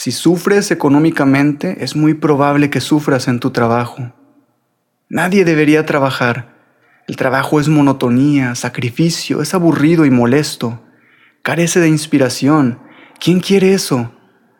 Si 0.00 0.12
sufres 0.12 0.70
económicamente, 0.70 1.82
es 1.82 1.96
muy 1.96 2.14
probable 2.14 2.70
que 2.70 2.80
sufras 2.80 3.26
en 3.26 3.40
tu 3.40 3.50
trabajo. 3.50 4.12
Nadie 5.08 5.44
debería 5.44 5.86
trabajar. 5.86 6.54
El 7.08 7.16
trabajo 7.16 7.58
es 7.58 7.66
monotonía, 7.66 8.54
sacrificio, 8.54 9.42
es 9.42 9.54
aburrido 9.54 10.06
y 10.06 10.10
molesto. 10.12 10.80
Carece 11.42 11.80
de 11.80 11.88
inspiración. 11.88 12.78
¿Quién 13.18 13.40
quiere 13.40 13.74
eso? 13.74 14.12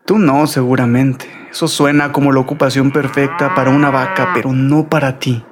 Tú 0.05 0.19
no, 0.19 0.49
seguramente. 0.49 1.31
Eso 1.53 1.69
suena 1.69 2.11
como 2.11 2.33
la 2.33 2.41
ocupación 2.41 2.91
perfecta 2.91 3.55
para 3.55 3.71
una 3.71 3.91
vaca, 3.91 4.33
pero 4.35 4.53
no 4.53 4.89
para 4.89 5.21
ti. 5.21 5.45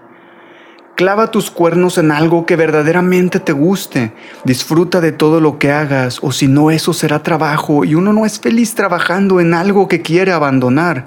Clava 0.97 1.31
tus 1.31 1.51
cuernos 1.51 1.99
en 1.99 2.11
algo 2.11 2.47
que 2.47 2.57
verdaderamente 2.57 3.39
te 3.39 3.53
guste. 3.53 4.13
Disfruta 4.45 5.03
de 5.03 5.13
todo 5.13 5.43
lo 5.43 5.59
que 5.59 5.71
hagas, 5.71 6.21
o 6.23 6.33
si 6.33 6.49
no, 6.49 6.71
eso 6.71 6.95
será 6.95 7.23
trabajo 7.23 7.85
y 7.85 7.95
uno 7.95 8.15
no 8.15 8.25
es 8.25 8.41
feliz 8.41 8.75
trabajando 8.75 9.39
en 9.39 9.53
algo 9.53 9.89
que 9.89 10.01
quiere 10.01 10.33
abandonar. 10.33 11.05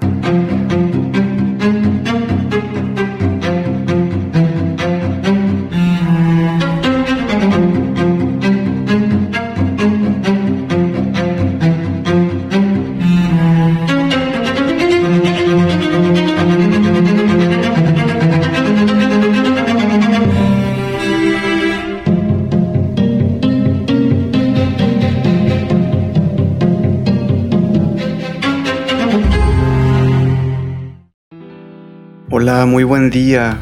Hola, 32.31 32.67
muy 32.67 32.83
buen 32.83 33.09
día. 33.09 33.58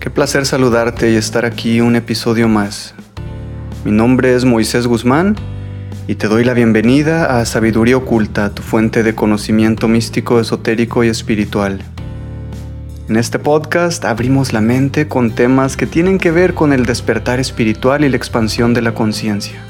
Qué 0.00 0.10
placer 0.10 0.44
saludarte 0.44 1.12
y 1.12 1.14
estar 1.14 1.44
aquí 1.44 1.80
un 1.80 1.94
episodio 1.94 2.48
más. 2.48 2.96
Mi 3.84 3.92
nombre 3.92 4.34
es 4.34 4.44
Moisés 4.44 4.88
Guzmán 4.88 5.36
y 6.08 6.16
te 6.16 6.26
doy 6.26 6.42
la 6.42 6.52
bienvenida 6.52 7.38
a 7.38 7.44
Sabiduría 7.46 7.96
Oculta, 7.96 8.52
tu 8.52 8.62
fuente 8.62 9.04
de 9.04 9.14
conocimiento 9.14 9.86
místico, 9.86 10.40
esotérico 10.40 11.04
y 11.04 11.08
espiritual. 11.08 11.80
En 13.08 13.14
este 13.14 13.38
podcast 13.38 14.04
abrimos 14.04 14.52
la 14.52 14.60
mente 14.60 15.06
con 15.06 15.30
temas 15.30 15.76
que 15.76 15.86
tienen 15.86 16.18
que 16.18 16.32
ver 16.32 16.54
con 16.54 16.72
el 16.72 16.84
despertar 16.86 17.38
espiritual 17.38 18.04
y 18.04 18.08
la 18.08 18.16
expansión 18.16 18.74
de 18.74 18.82
la 18.82 18.94
conciencia. 18.94 19.62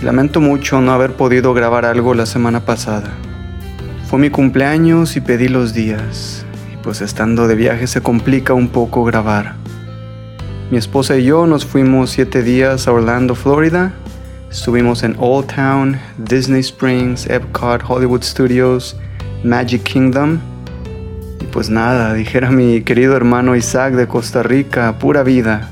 Lamento 0.00 0.40
mucho 0.40 0.80
no 0.80 0.92
haber 0.92 1.14
podido 1.14 1.54
grabar 1.54 1.84
algo 1.84 2.14
la 2.14 2.26
semana 2.26 2.64
pasada. 2.64 3.12
Fue 4.14 4.20
mi 4.20 4.30
cumpleaños 4.30 5.16
y 5.16 5.20
pedí 5.20 5.48
los 5.48 5.74
días, 5.74 6.46
y 6.72 6.76
pues 6.84 7.00
estando 7.00 7.48
de 7.48 7.56
viaje 7.56 7.88
se 7.88 8.00
complica 8.00 8.54
un 8.54 8.68
poco 8.68 9.02
grabar. 9.02 9.56
Mi 10.70 10.78
esposa 10.78 11.18
y 11.18 11.24
yo 11.24 11.48
nos 11.48 11.66
fuimos 11.66 12.10
siete 12.10 12.44
días 12.44 12.86
a 12.86 12.92
Orlando, 12.92 13.34
Florida. 13.34 13.92
Estuvimos 14.48 15.02
en 15.02 15.16
Old 15.18 15.52
Town, 15.52 15.98
Disney 16.16 16.60
Springs, 16.60 17.28
Epcot, 17.28 17.82
Hollywood 17.88 18.22
Studios, 18.22 18.96
Magic 19.42 19.82
Kingdom. 19.82 20.38
Y 21.40 21.46
pues 21.46 21.68
nada, 21.68 22.14
dijera 22.14 22.52
mi 22.52 22.82
querido 22.82 23.16
hermano 23.16 23.56
Isaac 23.56 23.94
de 23.94 24.06
Costa 24.06 24.44
Rica, 24.44 24.96
pura 25.00 25.24
vida. 25.24 25.70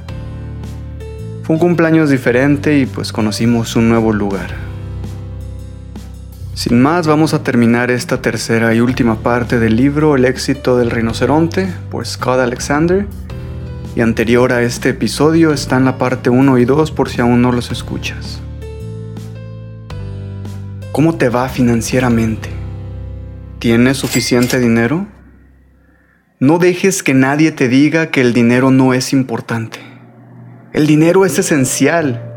Fue 1.44 1.54
un 1.54 1.60
cumpleaños 1.60 2.10
diferente 2.10 2.76
y 2.76 2.86
pues 2.86 3.12
conocimos 3.12 3.76
un 3.76 3.88
nuevo 3.88 4.12
lugar. 4.12 4.71
Sin 6.54 6.82
más, 6.82 7.06
vamos 7.06 7.32
a 7.32 7.42
terminar 7.42 7.90
esta 7.90 8.20
tercera 8.20 8.74
y 8.74 8.80
última 8.80 9.20
parte 9.20 9.58
del 9.58 9.74
libro 9.74 10.16
El 10.16 10.26
éxito 10.26 10.76
del 10.76 10.90
rinoceronte 10.90 11.72
por 11.90 12.06
Scott 12.06 12.40
Alexander. 12.40 13.06
Y 13.96 14.02
anterior 14.02 14.52
a 14.52 14.60
este 14.62 14.90
episodio 14.90 15.54
están 15.54 15.86
la 15.86 15.96
parte 15.96 16.28
1 16.28 16.58
y 16.58 16.66
2 16.66 16.90
por 16.90 17.08
si 17.08 17.22
aún 17.22 17.40
no 17.40 17.52
los 17.52 17.70
escuchas. 17.70 18.42
¿Cómo 20.92 21.16
te 21.16 21.30
va 21.30 21.48
financieramente? 21.48 22.50
¿Tienes 23.58 23.96
suficiente 23.96 24.58
dinero? 24.60 25.06
No 26.38 26.58
dejes 26.58 27.02
que 27.02 27.14
nadie 27.14 27.52
te 27.52 27.68
diga 27.68 28.10
que 28.10 28.20
el 28.20 28.34
dinero 28.34 28.70
no 28.70 28.92
es 28.92 29.14
importante. 29.14 29.78
El 30.74 30.86
dinero 30.86 31.24
es 31.24 31.38
esencial. 31.38 32.28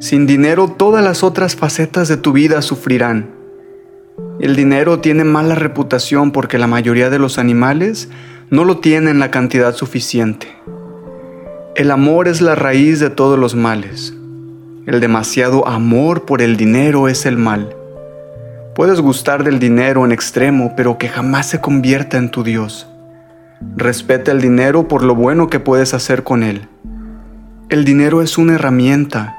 Sin 0.00 0.26
dinero 0.26 0.68
todas 0.68 1.04
las 1.04 1.22
otras 1.22 1.56
facetas 1.56 2.08
de 2.08 2.16
tu 2.16 2.32
vida 2.32 2.62
sufrirán. 2.62 3.33
El 4.40 4.56
dinero 4.56 4.98
tiene 4.98 5.22
mala 5.22 5.54
reputación 5.54 6.32
porque 6.32 6.58
la 6.58 6.66
mayoría 6.66 7.08
de 7.08 7.20
los 7.20 7.38
animales 7.38 8.08
no 8.50 8.64
lo 8.64 8.78
tienen 8.78 9.20
la 9.20 9.30
cantidad 9.30 9.74
suficiente. 9.74 10.48
El 11.76 11.92
amor 11.92 12.26
es 12.26 12.40
la 12.40 12.56
raíz 12.56 12.98
de 12.98 13.10
todos 13.10 13.38
los 13.38 13.54
males. 13.54 14.12
El 14.86 15.00
demasiado 15.00 15.68
amor 15.68 16.24
por 16.24 16.42
el 16.42 16.56
dinero 16.56 17.06
es 17.08 17.26
el 17.26 17.38
mal. 17.38 17.76
Puedes 18.74 19.00
gustar 19.00 19.44
del 19.44 19.60
dinero 19.60 20.04
en 20.04 20.10
extremo, 20.10 20.74
pero 20.76 20.98
que 20.98 21.08
jamás 21.08 21.46
se 21.46 21.60
convierta 21.60 22.18
en 22.18 22.30
tu 22.30 22.42
Dios. 22.42 22.88
Respeta 23.76 24.32
el 24.32 24.40
dinero 24.40 24.88
por 24.88 25.04
lo 25.04 25.14
bueno 25.14 25.48
que 25.48 25.60
puedes 25.60 25.94
hacer 25.94 26.24
con 26.24 26.42
él. 26.42 26.68
El 27.68 27.84
dinero 27.84 28.20
es 28.20 28.36
una 28.36 28.56
herramienta 28.56 29.36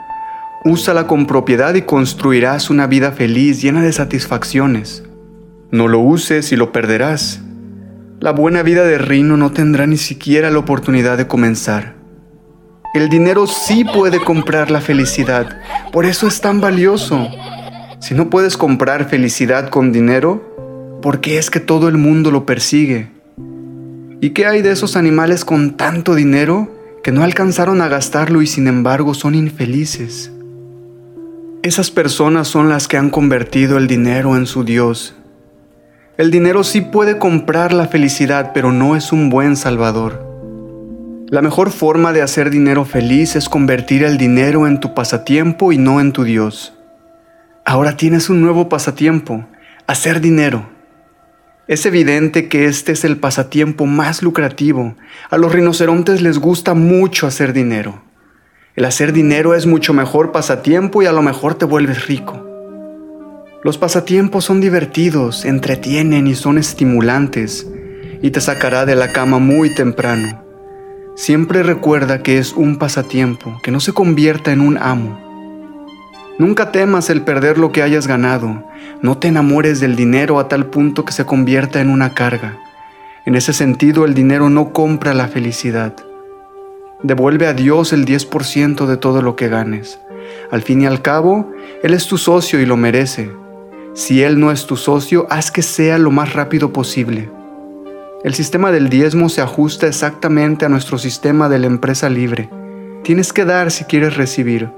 Úsala 0.68 1.06
con 1.06 1.28
propiedad 1.28 1.76
y 1.76 1.84
construirás 1.84 2.72
una 2.72 2.88
vida 2.88 3.12
feliz 3.12 3.62
llena 3.62 3.84
de 3.84 3.94
satisfacciones. 3.94 5.04
No 5.70 5.88
lo 5.88 6.00
uses 6.00 6.52
y 6.52 6.56
lo 6.56 6.72
perderás. 6.72 7.40
La 8.20 8.32
buena 8.32 8.64
vida 8.64 8.84
de 8.84 8.98
Rino 8.98 9.38
no 9.38 9.52
tendrá 9.52 9.86
ni 9.86 9.98
siquiera 9.98 10.50
la 10.50 10.58
oportunidad 10.58 11.20
de 11.20 11.28
comenzar. 11.28 11.94
El 12.96 13.10
dinero 13.10 13.46
sí 13.46 13.86
puede 13.86 14.20
comprar 14.20 14.72
la 14.72 14.82
felicidad, 14.82 15.56
por 15.92 16.08
eso 16.08 16.26
es 16.26 16.42
tan 16.42 16.62
valioso. 16.62 17.28
Si 18.00 18.16
no 18.16 18.32
puedes 18.32 18.58
comprar 18.58 19.08
felicidad 19.08 19.70
con 19.70 19.92
dinero, 19.92 21.00
¿por 21.04 21.22
qué 21.22 21.38
es 21.38 21.52
que 21.52 21.60
todo 21.60 21.90
el 21.90 22.00
mundo 22.00 22.32
lo 22.32 22.48
persigue? 22.48 23.12
¿Y 24.20 24.32
qué 24.32 24.48
hay 24.48 24.64
de 24.64 24.72
esos 24.72 24.96
animales 24.96 25.46
con 25.46 25.78
tanto 25.78 26.16
dinero 26.16 26.72
que 27.04 27.12
no 27.12 27.24
alcanzaron 27.24 27.82
a 27.82 27.88
gastarlo 27.88 28.42
y 28.42 28.48
sin 28.48 28.66
embargo 28.66 29.14
son 29.14 29.36
infelices? 29.36 30.32
Esas 31.66 31.90
personas 31.90 32.48
son 32.48 32.70
las 32.70 32.88
que 32.88 32.96
han 32.96 33.10
convertido 33.10 33.80
el 33.80 33.88
dinero 33.88 34.38
en 34.38 34.46
su 34.46 34.64
Dios. 34.64 35.16
El 36.16 36.30
dinero 36.30 36.64
sí 36.64 36.82
puede 36.82 37.18
comprar 37.18 37.74
la 37.74 37.88
felicidad, 37.88 38.52
pero 38.54 38.72
no 38.72 38.96
es 38.96 39.12
un 39.12 39.32
buen 39.32 39.56
salvador. 39.56 40.24
La 41.28 41.42
mejor 41.42 41.72
forma 41.72 42.14
de 42.14 42.22
hacer 42.22 42.52
dinero 42.52 42.86
feliz 42.86 43.36
es 43.36 43.50
convertir 43.50 44.04
el 44.04 44.20
dinero 44.20 44.68
en 44.68 44.80
tu 44.80 44.94
pasatiempo 44.94 45.72
y 45.72 45.80
no 45.80 46.00
en 46.00 46.12
tu 46.12 46.24
Dios. 46.24 46.76
Ahora 47.66 47.98
tienes 47.98 48.30
un 48.30 48.42
nuevo 48.42 48.70
pasatiempo, 48.70 49.48
hacer 49.88 50.22
dinero. 50.22 50.70
Es 51.68 51.88
evidente 51.88 52.48
que 52.48 52.66
este 52.66 52.92
es 52.92 53.04
el 53.04 53.18
pasatiempo 53.18 53.88
más 53.88 54.22
lucrativo. 54.22 54.94
A 55.32 55.38
los 55.40 55.52
rinocerontes 55.52 56.22
les 56.22 56.38
gusta 56.38 56.76
mucho 56.76 57.26
hacer 57.26 57.54
dinero. 57.54 58.05
El 58.76 58.84
hacer 58.84 59.14
dinero 59.14 59.56
es 59.56 59.66
mucho 59.66 59.94
mejor 59.94 60.34
pasatiempo 60.34 61.02
y 61.02 61.06
a 61.06 61.14
lo 61.14 61.22
mejor 61.22 61.56
te 61.56 61.64
vuelves 61.64 62.08
rico. 62.08 62.46
Los 63.64 63.78
pasatiempos 63.78 64.44
son 64.44 64.60
divertidos, 64.60 65.46
entretienen 65.46 66.28
y 66.28 66.36
son 66.36 66.58
estimulantes 66.58 67.66
y 68.22 68.32
te 68.32 68.42
sacará 68.42 68.86
de 68.86 68.96
la 68.96 69.14
cama 69.14 69.40
muy 69.40 69.74
temprano. 69.74 70.44
Siempre 71.16 71.64
recuerda 71.64 72.22
que 72.22 72.38
es 72.38 72.52
un 72.52 72.78
pasatiempo, 72.78 73.58
que 73.64 73.72
no 73.72 73.80
se 73.80 73.94
convierta 73.94 74.52
en 74.52 74.60
un 74.60 74.78
amo. 74.78 75.22
Nunca 76.38 76.74
temas 76.74 77.10
el 77.10 77.22
perder 77.22 77.58
lo 77.58 77.72
que 77.72 77.82
hayas 77.82 78.08
ganado. 78.08 78.66
No 79.02 79.18
te 79.18 79.30
enamores 79.30 79.80
del 79.80 79.96
dinero 79.96 80.38
a 80.38 80.50
tal 80.50 80.66
punto 80.66 81.06
que 81.06 81.14
se 81.14 81.26
convierta 81.26 81.80
en 81.80 81.90
una 81.90 82.14
carga. 82.14 82.58
En 83.26 83.36
ese 83.36 83.54
sentido, 83.54 84.04
el 84.04 84.14
dinero 84.14 84.50
no 84.50 84.74
compra 84.74 85.14
la 85.14 85.30
felicidad. 85.30 85.96
Devuelve 87.04 87.48
a 87.48 87.54
Dios 87.54 87.94
el 87.94 88.06
10% 88.06 88.86
de 88.86 88.98
todo 88.98 89.22
lo 89.22 89.36
que 89.36 89.50
ganes. 89.50 90.00
Al 90.52 90.62
fin 90.62 90.82
y 90.82 90.86
al 90.86 91.02
cabo, 91.02 91.52
Él 91.84 91.94
es 91.94 92.08
tu 92.08 92.18
socio 92.18 92.60
y 92.60 92.66
lo 92.66 92.78
merece. 92.78 93.32
Si 93.94 94.24
Él 94.24 94.40
no 94.40 94.52
es 94.52 94.66
tu 94.66 94.78
socio, 94.78 95.28
haz 95.30 95.52
que 95.52 95.62
sea 95.62 95.98
lo 95.98 96.12
más 96.12 96.34
rápido 96.34 96.74
posible. 96.74 97.30
El 98.24 98.34
sistema 98.34 98.72
del 98.72 98.90
diezmo 98.90 99.30
se 99.30 99.42
ajusta 99.42 99.88
exactamente 99.88 100.66
a 100.66 100.70
nuestro 100.70 100.98
sistema 100.98 101.48
de 101.48 101.60
la 101.60 101.68
empresa 101.68 102.10
libre. 102.10 102.50
Tienes 103.04 103.32
que 103.32 103.46
dar 103.46 103.70
si 103.70 103.84
quieres 103.84 104.18
recibir. 104.18 104.72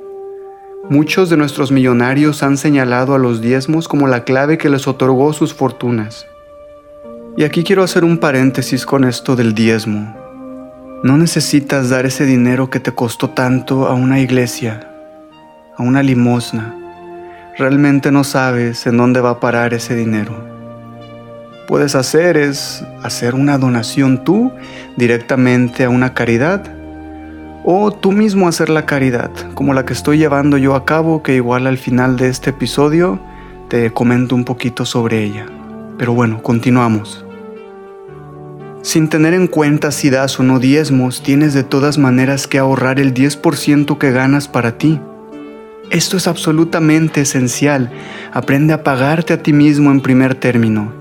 Muchos 0.89 1.29
de 1.29 1.37
nuestros 1.37 1.71
millonarios 1.71 2.43
han 2.43 2.57
señalado 2.57 3.13
a 3.15 3.17
los 3.17 3.41
diezmos 3.41 3.87
como 3.87 4.07
la 4.07 4.23
clave 4.23 4.57
que 4.57 4.69
les 4.69 4.87
otorgó 4.87 5.31
sus 5.33 5.53
fortunas. 5.53 6.27
Y 7.37 7.43
aquí 7.43 7.63
quiero 7.63 7.83
hacer 7.83 8.03
un 8.03 8.17
paréntesis 8.17 8.85
con 8.85 9.03
esto 9.03 9.35
del 9.35 9.53
diezmo. 9.53 10.26
No 11.03 11.15
necesitas 11.15 11.89
dar 11.89 12.07
ese 12.07 12.25
dinero 12.25 12.71
que 12.71 12.79
te 12.79 12.91
costó 12.91 13.29
tanto 13.29 13.85
a 13.85 13.93
una 13.93 14.19
iglesia, 14.19 14.89
a 15.77 15.83
una 15.83 16.01
limosna. 16.01 16.73
Realmente 17.55 18.11
no 18.11 18.23
sabes 18.23 18.87
en 18.87 18.97
dónde 18.97 19.21
va 19.21 19.29
a 19.31 19.39
parar 19.39 19.75
ese 19.75 19.95
dinero. 19.95 20.33
Puedes 21.67 21.93
hacer 21.93 22.35
es 22.35 22.83
hacer 23.03 23.35
una 23.35 23.59
donación 23.59 24.23
tú 24.23 24.51
directamente 24.95 25.83
a 25.83 25.89
una 25.89 26.15
caridad 26.15 26.63
o 27.63 27.91
tú 27.91 28.11
mismo 28.11 28.47
hacer 28.47 28.69
la 28.69 28.87
caridad, 28.87 29.29
como 29.53 29.75
la 29.75 29.85
que 29.85 29.93
estoy 29.93 30.17
llevando 30.17 30.57
yo 30.57 30.73
a 30.73 30.83
cabo, 30.83 31.21
que 31.21 31.35
igual 31.35 31.67
al 31.67 31.77
final 31.77 32.17
de 32.17 32.29
este 32.29 32.49
episodio 32.49 33.19
te 33.67 33.93
comento 33.93 34.33
un 34.33 34.45
poquito 34.45 34.83
sobre 34.83 35.23
ella. 35.23 35.45
Pero 35.99 36.13
bueno, 36.13 36.41
continuamos. 36.41 37.26
Sin 38.87 39.09
tener 39.09 39.33
en 39.33 39.47
cuenta 39.47 39.91
si 39.91 40.09
das 40.09 40.39
o 40.39 40.43
no 40.43 40.59
diezmos, 40.59 41.21
tienes 41.21 41.53
de 41.53 41.65
todas 41.65 41.97
maneras 41.97 42.47
que 42.47 42.57
ahorrar 42.57 43.01
el 43.01 43.13
10% 43.13 43.97
que 43.97 44.11
ganas 44.11 44.47
para 44.47 44.77
ti. 44.77 45.01
Esto 45.89 46.15
es 46.15 46.25
absolutamente 46.25 47.19
esencial. 47.19 47.91
Aprende 48.31 48.71
a 48.71 48.83
pagarte 48.83 49.33
a 49.33 49.43
ti 49.43 49.51
mismo 49.51 49.91
en 49.91 49.99
primer 49.99 50.35
término. 50.35 50.93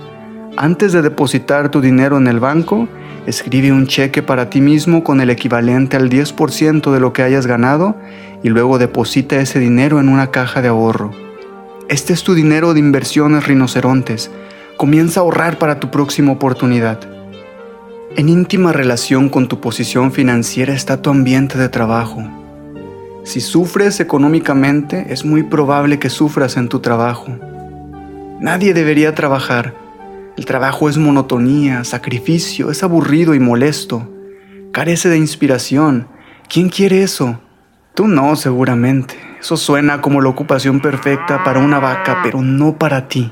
Antes 0.57 0.93
de 0.93 1.01
depositar 1.01 1.71
tu 1.71 1.81
dinero 1.81 2.17
en 2.17 2.27
el 2.27 2.41
banco, 2.41 2.89
escribe 3.25 3.71
un 3.71 3.87
cheque 3.87 4.21
para 4.21 4.51
ti 4.51 4.61
mismo 4.61 5.05
con 5.05 5.21
el 5.21 5.31
equivalente 5.31 5.97
al 5.97 6.11
10% 6.11 6.91
de 6.91 6.99
lo 6.99 7.13
que 7.13 7.23
hayas 7.23 7.47
ganado 7.47 7.97
y 8.43 8.49
luego 8.49 8.79
deposita 8.79 9.37
ese 9.37 9.61
dinero 9.61 10.01
en 10.01 10.09
una 10.09 10.33
caja 10.33 10.61
de 10.61 10.67
ahorro. 10.67 11.13
Este 11.89 12.13
es 12.13 12.25
tu 12.25 12.35
dinero 12.35 12.75
de 12.75 12.81
inversiones 12.81 13.47
rinocerontes. 13.47 14.33
Comienza 14.77 15.21
a 15.21 15.23
ahorrar 15.23 15.59
para 15.59 15.79
tu 15.79 15.93
próxima 15.93 16.33
oportunidad. 16.33 17.16
En 18.19 18.31
íntima 18.31 18.73
relación 18.73 19.29
con 19.29 19.47
tu 19.47 19.61
posición 19.61 20.11
financiera 20.11 20.73
está 20.73 21.03
tu 21.03 21.11
ambiente 21.11 21.59
de 21.59 21.69
trabajo. 21.69 22.27
Si 23.25 23.43
sufres 23.43 24.01
económicamente, 24.01 25.09
es 25.11 25.27
muy 25.27 25.43
probable 25.43 25.99
que 25.99 26.09
sufras 26.09 26.57
en 26.57 26.71
tu 26.71 26.81
trabajo. 26.81 27.27
Nadie 28.41 28.73
debería 28.73 29.15
trabajar. 29.15 29.75
El 30.39 30.47
trabajo 30.47 30.89
es 30.89 30.97
monotonía, 30.97 31.85
sacrificio, 31.85 32.71
es 32.71 32.83
aburrido 32.83 33.35
y 33.35 33.39
molesto. 33.39 34.11
Carece 34.73 35.11
de 35.11 35.19
inspiración. 35.19 36.09
¿Quién 36.49 36.71
quiere 36.71 37.03
eso? 37.03 37.39
Tú 37.95 38.09
no, 38.09 38.35
seguramente. 38.37 39.15
Eso 39.41 39.59
suena 39.59 40.01
como 40.01 40.23
la 40.23 40.31
ocupación 40.31 40.81
perfecta 40.81 41.45
para 41.45 41.61
una 41.61 41.81
vaca, 41.81 42.21
pero 42.23 42.41
no 42.41 42.79
para 42.79 43.09
ti. 43.09 43.31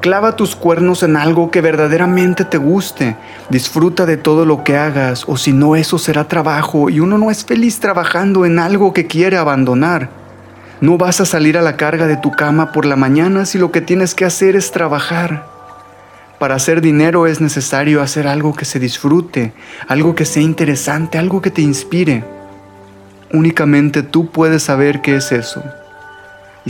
Clava 0.00 0.34
tus 0.34 0.56
cuernos 0.56 1.02
en 1.02 1.14
algo 1.14 1.50
que 1.50 1.60
verdaderamente 1.60 2.46
te 2.46 2.56
guste. 2.56 3.16
Disfruta 3.50 4.06
de 4.06 4.16
todo 4.16 4.46
lo 4.46 4.64
que 4.64 4.78
hagas, 4.78 5.24
o 5.28 5.36
si 5.36 5.52
no, 5.52 5.76
eso 5.76 5.98
será 5.98 6.26
trabajo 6.26 6.88
y 6.88 7.00
uno 7.00 7.18
no 7.18 7.30
es 7.30 7.44
feliz 7.44 7.80
trabajando 7.80 8.46
en 8.46 8.58
algo 8.58 8.94
que 8.94 9.06
quiere 9.06 9.36
abandonar. 9.36 10.08
No 10.80 10.96
vas 10.96 11.20
a 11.20 11.26
salir 11.26 11.58
a 11.58 11.62
la 11.62 11.76
carga 11.76 12.06
de 12.06 12.16
tu 12.16 12.30
cama 12.30 12.72
por 12.72 12.86
la 12.86 12.96
mañana 12.96 13.44
si 13.44 13.58
lo 13.58 13.70
que 13.70 13.82
tienes 13.82 14.14
que 14.14 14.24
hacer 14.24 14.56
es 14.56 14.72
trabajar. 14.72 15.46
Para 16.38 16.54
hacer 16.54 16.80
dinero 16.80 17.26
es 17.26 17.42
necesario 17.42 18.00
hacer 18.00 18.26
algo 18.26 18.54
que 18.54 18.64
se 18.64 18.78
disfrute, 18.78 19.52
algo 19.86 20.14
que 20.14 20.24
sea 20.24 20.42
interesante, 20.42 21.18
algo 21.18 21.42
que 21.42 21.50
te 21.50 21.60
inspire. 21.60 22.24
Únicamente 23.34 24.02
tú 24.02 24.30
puedes 24.30 24.62
saber 24.62 25.02
qué 25.02 25.16
es 25.16 25.30
eso. 25.30 25.62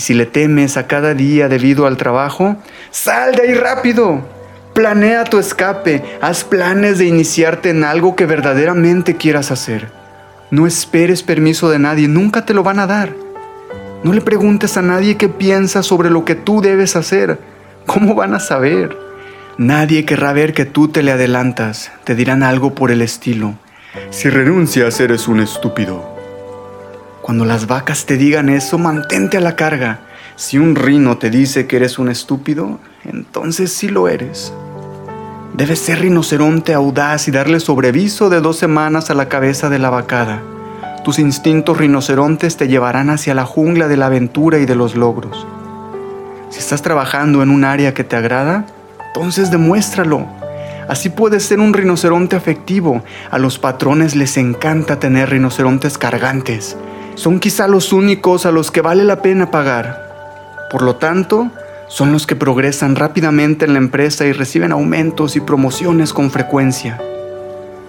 Y 0.00 0.02
si 0.02 0.14
le 0.14 0.24
temes 0.24 0.78
a 0.78 0.86
cada 0.86 1.12
día 1.12 1.50
debido 1.50 1.86
al 1.86 1.98
trabajo, 1.98 2.56
sal 2.90 3.34
de 3.34 3.42
ahí 3.42 3.52
rápido. 3.52 4.26
Planea 4.72 5.24
tu 5.24 5.38
escape, 5.38 6.02
haz 6.22 6.42
planes 6.42 6.96
de 6.96 7.04
iniciarte 7.04 7.68
en 7.68 7.84
algo 7.84 8.16
que 8.16 8.24
verdaderamente 8.24 9.16
quieras 9.16 9.50
hacer. 9.50 9.92
No 10.50 10.66
esperes 10.66 11.22
permiso 11.22 11.68
de 11.68 11.78
nadie, 11.80 12.08
nunca 12.08 12.46
te 12.46 12.54
lo 12.54 12.62
van 12.62 12.78
a 12.78 12.86
dar. 12.86 13.12
No 14.02 14.14
le 14.14 14.22
preguntes 14.22 14.78
a 14.78 14.80
nadie 14.80 15.18
qué 15.18 15.28
piensa 15.28 15.82
sobre 15.82 16.08
lo 16.08 16.24
que 16.24 16.34
tú 16.34 16.62
debes 16.62 16.96
hacer. 16.96 17.38
¿Cómo 17.84 18.14
van 18.14 18.32
a 18.32 18.40
saber? 18.40 18.96
Nadie 19.58 20.06
querrá 20.06 20.32
ver 20.32 20.54
que 20.54 20.64
tú 20.64 20.88
te 20.88 21.02
le 21.02 21.12
adelantas. 21.12 21.92
Te 22.04 22.14
dirán 22.14 22.42
algo 22.42 22.74
por 22.74 22.90
el 22.90 23.02
estilo. 23.02 23.52
Si 24.08 24.30
renuncias 24.30 24.98
eres 24.98 25.28
un 25.28 25.40
estúpido. 25.40 26.19
Cuando 27.22 27.44
las 27.44 27.66
vacas 27.66 28.06
te 28.06 28.16
digan 28.16 28.48
eso, 28.48 28.78
mantente 28.78 29.36
a 29.36 29.40
la 29.40 29.54
carga. 29.54 30.00
Si 30.36 30.56
un 30.56 30.74
rino 30.74 31.18
te 31.18 31.28
dice 31.28 31.66
que 31.66 31.76
eres 31.76 31.98
un 31.98 32.08
estúpido, 32.08 32.80
entonces 33.04 33.72
sí 33.72 33.88
lo 33.88 34.08
eres. 34.08 34.54
Debes 35.54 35.80
ser 35.80 36.00
rinoceronte 36.00 36.72
audaz 36.72 37.28
y 37.28 37.30
darle 37.30 37.60
sobreviso 37.60 38.30
de 38.30 38.40
dos 38.40 38.56
semanas 38.56 39.10
a 39.10 39.14
la 39.14 39.28
cabeza 39.28 39.68
de 39.68 39.78
la 39.78 39.90
vacada. 39.90 40.40
Tus 41.04 41.18
instintos 41.18 41.76
rinocerontes 41.76 42.56
te 42.56 42.68
llevarán 42.68 43.10
hacia 43.10 43.34
la 43.34 43.44
jungla 43.44 43.86
de 43.86 43.98
la 43.98 44.06
aventura 44.06 44.58
y 44.58 44.64
de 44.64 44.74
los 44.74 44.96
logros. 44.96 45.46
Si 46.48 46.58
estás 46.58 46.80
trabajando 46.80 47.42
en 47.42 47.50
un 47.50 47.64
área 47.64 47.92
que 47.92 48.04
te 48.04 48.16
agrada, 48.16 48.64
entonces 49.08 49.50
demuéstralo. 49.50 50.26
Así 50.88 51.10
puedes 51.10 51.44
ser 51.44 51.60
un 51.60 51.74
rinoceronte 51.74 52.34
afectivo. 52.34 53.04
A 53.30 53.38
los 53.38 53.58
patrones 53.58 54.16
les 54.16 54.38
encanta 54.38 54.98
tener 54.98 55.28
rinocerontes 55.28 55.98
cargantes 55.98 56.76
son 57.20 57.38
quizá 57.38 57.68
los 57.68 57.92
únicos 57.92 58.46
a 58.46 58.50
los 58.50 58.70
que 58.70 58.80
vale 58.80 59.04
la 59.04 59.20
pena 59.20 59.50
pagar. 59.50 60.68
Por 60.70 60.80
lo 60.80 60.96
tanto, 60.96 61.50
son 61.86 62.12
los 62.12 62.26
que 62.26 62.34
progresan 62.34 62.96
rápidamente 62.96 63.66
en 63.66 63.74
la 63.74 63.78
empresa 63.78 64.24
y 64.24 64.32
reciben 64.32 64.72
aumentos 64.72 65.36
y 65.36 65.40
promociones 65.40 66.14
con 66.14 66.30
frecuencia. 66.30 66.98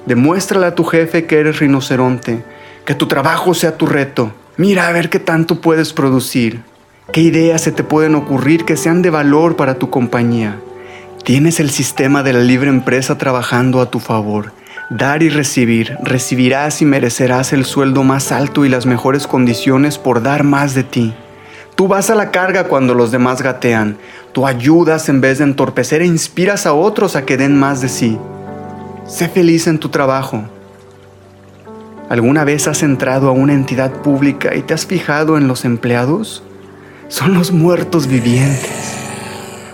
Demuéstrale 0.06 0.66
a 0.66 0.76
tu 0.76 0.84
jefe 0.84 1.28
que 1.28 1.40
eres 1.40 1.60
rinoceronte, 1.60 2.44
que 2.84 2.94
tu 2.94 3.08
trabajo 3.08 3.54
sea 3.54 3.78
tu 3.78 3.86
reto. 3.86 4.34
Mira 4.58 4.90
a 4.90 4.92
ver 4.92 5.10
qué 5.10 5.20
tanto 5.20 5.62
puedes 5.62 5.94
producir, 5.94 6.64
qué 7.14 7.22
ideas 7.22 7.62
se 7.62 7.72
te 7.72 7.86
pueden 7.86 8.16
ocurrir 8.16 8.66
que 8.66 8.76
sean 8.76 9.02
de 9.02 9.12
valor 9.12 9.56
para 9.56 9.76
tu 9.76 9.90
compañía. 9.90 10.60
Tienes 11.24 11.62
el 11.62 11.70
sistema 11.70 12.22
de 12.22 12.34
la 12.34 12.42
libre 12.42 12.70
empresa 12.70 13.18
trabajando 13.18 13.80
a 13.80 13.90
tu 13.90 14.02
favor 14.02 14.52
Dar 14.92 15.24
y 15.24 15.30
recibir, 15.30 15.96
recibirás 16.04 16.82
y 16.82 16.86
merecerás 16.86 17.54
el 17.54 17.64
sueldo 17.64 18.04
más 18.04 18.34
alto 18.34 18.66
y 18.66 18.70
las 18.70 18.86
mejores 18.86 19.26
condiciones 19.26 19.98
por 19.98 20.22
dar 20.22 20.44
más 20.44 20.76
de 20.76 20.84
ti. 20.84 21.14
Tú 21.76 21.88
vas 21.88 22.10
a 22.10 22.16
la 22.16 22.30
carga 22.30 22.66
cuando 22.66 22.94
los 22.94 23.10
demás 23.10 23.42
gatean, 23.42 23.96
tú 24.34 24.46
ayudas 24.46 25.08
en 25.08 25.22
vez 25.22 25.38
de 25.38 25.46
entorpecer 25.46 26.02
e 26.02 26.08
inspiras 26.08 26.66
a 26.66 26.74
otros 26.74 27.16
a 27.16 27.24
que 27.26 27.38
den 27.38 27.58
más 27.58 27.80
de 27.80 27.88
sí. 27.88 28.20
Sé 29.08 29.30
feliz 29.30 29.66
en 29.68 29.80
tu 29.80 29.88
trabajo. 29.88 30.44
¿Alguna 32.10 32.44
vez 32.44 32.68
has 32.68 32.84
entrado 32.84 33.30
a 33.30 33.32
una 33.32 33.54
entidad 33.54 33.94
pública 34.02 34.56
y 34.58 34.62
te 34.62 34.74
has 34.74 34.86
fijado 34.86 35.38
en 35.38 35.48
los 35.48 35.64
empleados? 35.64 36.44
Son 37.08 37.34
los 37.34 37.54
muertos 37.54 38.08
vivientes. 38.08 38.98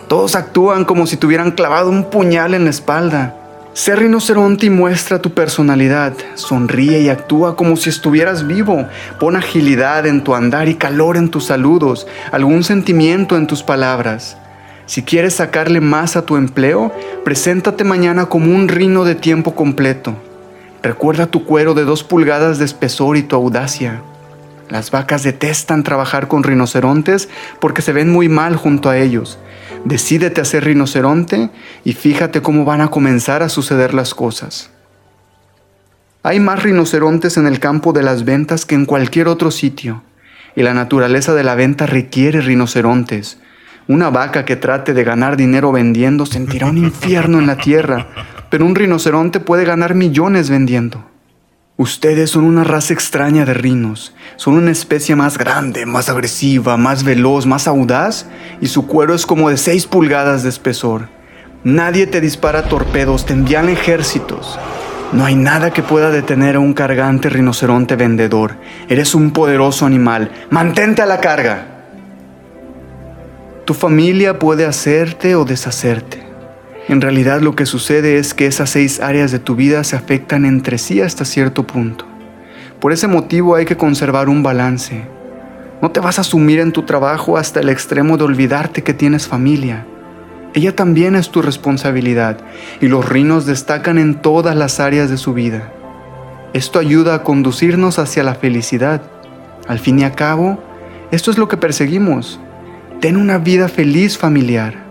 Todos 0.07 0.36
actúan 0.36 0.86
como 0.86 1.07
si 1.07 1.17
tuvieran 1.17 1.53
clavado 1.53 1.89
un 1.89 2.12
puñal 2.12 2.53
en 2.53 2.65
la 2.65 2.69
espalda. 2.69 3.37
Sé 3.77 3.96
rinoceronte 3.96 4.65
y 4.65 4.69
muestra 4.72 5.22
tu 5.22 5.36
personalidad. 5.36 6.13
Sonríe 6.34 7.00
y 7.01 7.10
actúa 7.10 7.55
como 7.55 7.77
si 7.77 7.91
estuvieras 7.91 8.48
vivo. 8.48 8.88
Pon 9.19 9.36
agilidad 9.36 10.07
en 10.07 10.24
tu 10.24 10.34
andar 10.34 10.67
y 10.67 10.74
calor 10.74 11.15
en 11.15 11.29
tus 11.29 11.46
saludos, 11.46 12.07
algún 12.31 12.63
sentimiento 12.63 13.38
en 13.38 13.46
tus 13.46 13.62
palabras. 13.62 14.36
Si 14.88 15.03
quieres 15.03 15.36
sacarle 15.36 15.79
más 15.79 16.15
a 16.15 16.25
tu 16.25 16.38
empleo, 16.38 16.91
preséntate 17.24 17.84
mañana 17.84 18.25
como 18.25 18.51
un 18.51 18.67
rino 18.67 19.05
de 19.05 19.13
tiempo 19.13 19.53
completo. 19.53 20.15
Recuerda 20.81 21.27
tu 21.27 21.46
cuero 21.46 21.75
de 21.75 21.86
dos 21.86 22.03
pulgadas 22.03 22.57
de 22.57 22.65
espesor 22.65 23.15
y 23.15 23.22
tu 23.22 23.36
audacia. 23.36 24.01
Las 24.69 24.89
vacas 24.89 25.22
detestan 25.22 25.84
trabajar 25.84 26.27
con 26.27 26.41
rinocerontes 26.41 27.29
porque 27.60 27.84
se 27.84 27.93
ven 27.93 28.10
muy 28.10 28.27
mal 28.27 28.55
junto 28.55 28.89
a 28.89 28.98
ellos. 28.98 29.38
Decídete 29.86 30.41
a 30.41 30.45
ser 30.45 30.65
rinoceronte 30.65 31.50
y 31.83 31.93
fíjate 31.93 32.41
cómo 32.41 32.65
van 32.65 32.81
a 32.81 32.89
comenzar 32.89 33.43
a 33.43 33.50
suceder 33.50 33.93
las 33.93 34.13
cosas. 34.13 34.71
Hay 36.24 36.39
más 36.39 36.63
rinocerontes 36.63 37.38
en 37.38 37.47
el 37.47 37.59
campo 37.59 37.93
de 37.93 38.03
las 38.03 38.25
ventas 38.25 38.65
que 38.65 38.75
en 38.75 38.86
cualquier 38.86 39.27
otro 39.27 39.51
sitio, 39.51 40.03
y 40.55 40.63
la 40.63 40.74
naturaleza 40.74 41.33
de 41.33 41.43
la 41.43 41.55
venta 41.55 41.86
requiere 41.86 42.41
rinocerontes. 42.41 43.39
Una 43.88 44.09
vaca 44.09 44.43
que 44.43 44.57
trate 44.57 44.93
de 44.93 45.03
ganar 45.05 45.38
dinero 45.38 45.71
vendiendo 45.71 46.25
sentirá 46.25 46.67
un 46.67 46.77
infierno 46.77 47.39
en 47.39 47.47
la 47.47 47.55
tierra, 47.55 48.07
pero 48.50 48.65
un 48.65 48.75
rinoceronte 48.75 49.39
puede 49.39 49.63
ganar 49.63 49.95
millones 49.95 50.50
vendiendo. 50.50 51.05
Ustedes 51.79 52.31
son 52.31 52.43
una 52.46 52.63
raza 52.63 52.91
extraña 52.96 53.46
de 53.46 53.53
rinos. 53.53 54.12
Son 54.36 54.55
una 54.55 54.72
especie 54.72 55.15
más 55.15 55.38
grande, 55.38 55.86
más 55.86 56.10
agresiva, 56.10 56.75
más 56.75 57.03
veloz, 57.03 57.46
más 57.46 57.67
audaz, 57.67 58.25
y 58.60 58.65
su 58.65 58.88
cuero 58.88 59.13
es 59.13 59.27
como 59.27 59.51
de 59.51 59.57
6 59.57 59.86
pulgadas 59.86 60.41
de 60.41 60.50
espesor. 60.50 61.07
Nadie 61.63 62.07
te 62.07 62.19
dispara 62.19 62.63
torpedos, 62.63 63.27
te 63.27 63.34
envían 63.34 63.69
ejércitos. 63.69 64.57
No 65.13 65.24
hay 65.24 65.36
nada 65.36 65.72
que 65.72 65.84
pueda 65.84 66.10
detener 66.10 66.55
a 66.55 66.60
un 66.60 66.74
cargante 66.74 67.29
rinoceronte 67.29 67.96
vendedor. 67.96 68.55
Eres 68.89 69.13
un 69.13 69.29
poderoso 69.29 69.86
animal. 69.86 70.31
Mantente 70.50 71.03
a 71.03 71.05
la 71.05 71.19
carga. 71.19 71.67
Tu 73.65 73.75
familia 73.75 74.39
puede 74.39 74.65
hacerte 74.65 75.36
o 75.36 75.46
deshacerte. 75.46 76.26
En 76.89 77.01
realidad 77.01 77.41
lo 77.41 77.53
que 77.53 77.65
sucede 77.65 78.17
es 78.17 78.34
que 78.34 78.48
esas 78.48 78.70
seis 78.70 79.01
áreas 79.01 79.32
de 79.32 79.39
tu 79.39 79.56
vida 79.56 79.84
se 79.84 79.98
afectan 79.98 80.46
entre 80.46 80.77
sí 80.77 81.01
hasta 81.01 81.25
cierto 81.25 81.67
punto. 81.67 82.06
Por 82.79 82.94
ese 82.94 83.08
motivo 83.08 83.56
hay 83.56 83.65
que 83.65 83.75
conservar 83.75 84.29
un 84.29 84.41
balance. 84.41 85.03
No 85.82 85.91
te 85.91 86.00
vas 86.00 86.17
a 86.17 86.24
sumir 86.24 86.60
en 86.60 86.72
tu 86.72 86.84
trabajo 86.84 87.38
hasta 87.38 87.60
el 87.60 87.67
extremo 87.67 88.17
de 88.17 88.24
olvidarte 88.24 88.84
que 88.84 88.94
tienes 88.94 89.27
familia. 89.27 89.86
Ella 90.53 90.75
también 90.75 91.15
es 91.15 91.29
tu 91.29 91.41
responsabilidad 91.41 92.38
y 92.79 92.88
los 92.88 93.08
rinos 93.08 93.46
destacan 93.46 93.98
en 93.98 94.22
todas 94.22 94.56
las 94.56 94.79
áreas 94.79 95.10
de 95.10 95.17
su 95.17 95.34
vida. 95.34 95.74
Esto 96.53 96.79
ayuda 96.79 97.15
a 97.15 97.24
conducirnos 97.24 98.00
hacia 98.00 98.24
la 98.24 98.34
felicidad. 98.34 99.01
Al 99.67 99.79
fin 99.79 100.00
y 100.00 100.06
al 100.06 100.15
cabo, 100.15 100.63
esto 101.12 101.32
es 101.32 101.38
lo 101.38 101.50
que 101.50 101.58
perseguimos. 101.58 102.39
Ten 103.01 103.17
una 103.17 103.38
vida 103.39 103.67
feliz 103.67 104.17
familiar. 104.17 104.87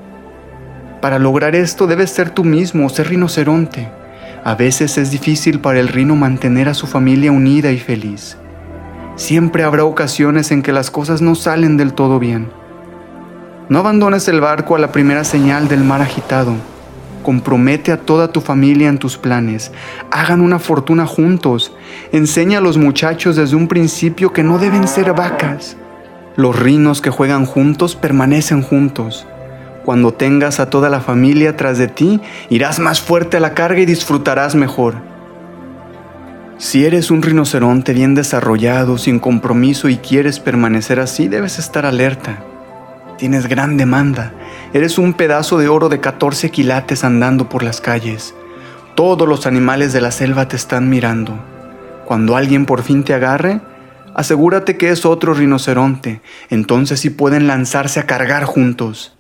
Para 1.01 1.19
lograr 1.19 1.55
esto 1.55 1.87
debes 1.87 2.11
ser 2.11 2.31
tú 2.31 2.45
mismo, 2.45 2.89
ser 2.89 3.09
rinoceronte. 3.09 3.89
A 4.45 4.55
veces 4.55 4.97
es 4.97 5.11
difícil 5.11 5.61
para 5.61 5.81
el 5.81 5.89
rino 5.89 6.17
mantener 6.17 6.69
a 6.69 6.75
su 6.75 6.87
familia 6.87 7.33
unida 7.33 7.73
y 7.73 7.79
feliz. 7.79 8.37
Siempre 9.17 9.65
habrá 9.65 9.85
ocasiones 9.85 10.51
en 10.53 10.63
que 10.63 10.73
las 10.73 10.91
cosas 10.91 11.23
no 11.23 11.35
salen 11.35 11.77
del 11.77 11.95
todo 11.95 12.19
bien. 12.19 12.49
No 13.69 13.81
abandones 13.81 14.29
el 14.29 14.41
barco 14.41 14.77
a 14.77 14.79
la 14.79 14.93
primera 14.93 15.25
señal 15.25 15.69
del 15.69 15.83
mar 15.83 16.01
agitado. 16.01 16.55
Compromete 17.25 17.91
a 17.91 17.97
toda 17.97 18.31
tu 18.31 18.41
familia 18.41 18.89
en 18.89 18.99
tus 18.99 19.19
planes. 19.19 19.73
Hagan 20.13 20.41
una 20.41 20.61
fortuna 20.61 21.07
juntos. 21.07 21.73
Enseña 22.13 22.59
a 22.59 22.61
los 22.61 22.79
muchachos 22.79 23.35
desde 23.35 23.57
un 23.57 23.67
principio 23.67 24.33
que 24.33 24.45
no 24.45 24.59
deben 24.59 24.87
ser 24.87 25.13
vacas. 25.13 25.77
Los 26.37 26.57
rinos 26.57 27.01
que 27.01 27.11
juegan 27.11 27.47
juntos 27.47 27.97
permanecen 27.97 28.63
juntos. 28.63 29.27
Cuando 29.87 30.13
tengas 30.13 30.59
a 30.59 30.69
toda 30.69 30.89
la 30.89 31.01
familia 31.01 31.57
tras 31.57 31.79
de 31.79 31.87
ti, 31.87 32.21
irás 32.51 32.81
más 32.81 33.01
fuerte 33.01 33.37
a 33.37 33.41
la 33.41 33.55
carga 33.55 33.79
y 33.79 33.87
disfrutarás 33.87 34.57
mejor. 34.57 34.97
Si 36.59 36.85
eres 36.85 37.13
un 37.13 37.23
rinoceronte 37.23 37.93
bien 37.93 38.17
desarrollado, 38.17 38.99
sin 38.99 39.21
compromiso 39.21 39.89
y 39.89 39.99
quieres 39.99 40.41
permanecer 40.41 40.99
así, 40.99 41.29
debes 41.29 41.61
estar 41.61 41.87
alerta. 41.87 42.43
Tienes 43.17 43.47
gran 43.47 43.77
demanda. 43.77 44.33
Eres 44.73 44.99
un 44.99 45.15
pedazo 45.15 45.57
de 45.57 45.69
oro 45.69 45.89
de 45.89 46.01
14 46.01 46.51
quilates 46.51 47.05
andando 47.05 47.49
por 47.49 47.63
las 47.63 47.81
calles. 47.81 48.35
Todos 48.97 49.29
los 49.29 49.47
animales 49.47 49.93
de 49.93 50.01
la 50.01 50.11
selva 50.11 50.49
te 50.49 50.57
están 50.57 50.89
mirando. 50.89 51.39
Cuando 52.07 52.37
alguien 52.37 52.67
por 52.67 52.83
fin 52.83 53.05
te 53.05 53.15
agarre, 53.15 53.61
asegúrate 54.17 54.77
que 54.77 54.91
es 54.91 55.07
otro 55.07 55.33
rinoceronte. 55.33 56.23
Entonces 56.51 56.99
sí 56.99 57.11
pueden 57.11 57.47
lanzarse 57.47 58.01
a 58.01 58.07
cargar 58.07 58.43
juntos. 58.43 59.16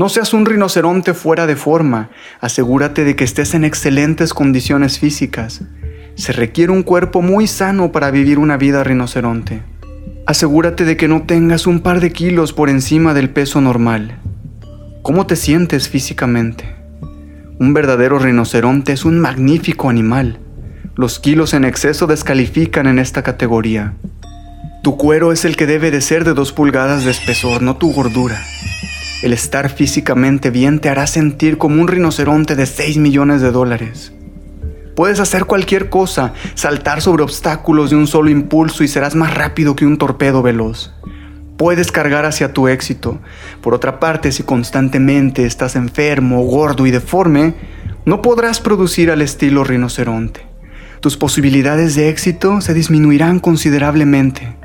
No 0.00 0.08
seas 0.08 0.32
un 0.32 0.46
rinoceronte 0.46 1.12
fuera 1.12 1.46
de 1.46 1.56
forma, 1.56 2.08
asegúrate 2.40 3.04
de 3.04 3.16
que 3.16 3.24
estés 3.24 3.52
en 3.52 3.64
excelentes 3.64 4.32
condiciones 4.32 4.98
físicas. 4.98 5.60
Se 6.14 6.32
requiere 6.32 6.72
un 6.72 6.84
cuerpo 6.84 7.20
muy 7.20 7.46
sano 7.46 7.92
para 7.92 8.10
vivir 8.10 8.38
una 8.38 8.56
vida 8.56 8.82
rinoceronte. 8.82 9.62
Asegúrate 10.26 10.86
de 10.86 10.96
que 10.96 11.06
no 11.06 11.24
tengas 11.24 11.66
un 11.66 11.80
par 11.80 12.00
de 12.00 12.12
kilos 12.12 12.54
por 12.54 12.70
encima 12.70 13.12
del 13.12 13.28
peso 13.28 13.60
normal. 13.60 14.18
¿Cómo 15.02 15.26
te 15.26 15.36
sientes 15.36 15.90
físicamente? 15.90 16.64
Un 17.58 17.74
verdadero 17.74 18.18
rinoceronte 18.18 18.94
es 18.94 19.04
un 19.04 19.20
magnífico 19.20 19.90
animal. 19.90 20.38
Los 20.96 21.20
kilos 21.20 21.52
en 21.52 21.66
exceso 21.66 22.06
descalifican 22.06 22.86
en 22.86 22.98
esta 22.98 23.22
categoría. 23.22 23.92
Tu 24.82 24.96
cuero 24.96 25.30
es 25.30 25.44
el 25.44 25.56
que 25.56 25.66
debe 25.66 25.90
de 25.90 26.00
ser 26.00 26.24
de 26.24 26.32
dos 26.32 26.52
pulgadas 26.52 27.04
de 27.04 27.10
espesor, 27.10 27.60
no 27.60 27.76
tu 27.76 27.92
gordura. 27.92 28.40
El 29.22 29.34
estar 29.34 29.68
físicamente 29.68 30.48
bien 30.48 30.78
te 30.78 30.88
hará 30.88 31.06
sentir 31.06 31.58
como 31.58 31.80
un 31.82 31.88
rinoceronte 31.88 32.56
de 32.56 32.64
6 32.64 32.96
millones 32.96 33.42
de 33.42 33.50
dólares. 33.50 34.14
Puedes 34.96 35.20
hacer 35.20 35.44
cualquier 35.44 35.90
cosa, 35.90 36.32
saltar 36.54 37.02
sobre 37.02 37.22
obstáculos 37.22 37.90
de 37.90 37.96
un 37.96 38.06
solo 38.06 38.30
impulso 38.30 38.82
y 38.82 38.88
serás 38.88 39.14
más 39.14 39.34
rápido 39.34 39.76
que 39.76 39.84
un 39.84 39.98
torpedo 39.98 40.40
veloz. 40.40 40.94
Puedes 41.58 41.92
cargar 41.92 42.24
hacia 42.24 42.54
tu 42.54 42.68
éxito. 42.68 43.20
Por 43.60 43.74
otra 43.74 44.00
parte, 44.00 44.32
si 44.32 44.42
constantemente 44.42 45.44
estás 45.44 45.76
enfermo, 45.76 46.42
gordo 46.44 46.86
y 46.86 46.90
deforme, 46.90 47.54
no 48.06 48.22
podrás 48.22 48.58
producir 48.60 49.10
al 49.10 49.20
estilo 49.20 49.64
rinoceronte. 49.64 50.40
Tus 51.00 51.18
posibilidades 51.18 51.94
de 51.94 52.08
éxito 52.08 52.62
se 52.62 52.72
disminuirán 52.72 53.38
considerablemente. 53.38 54.56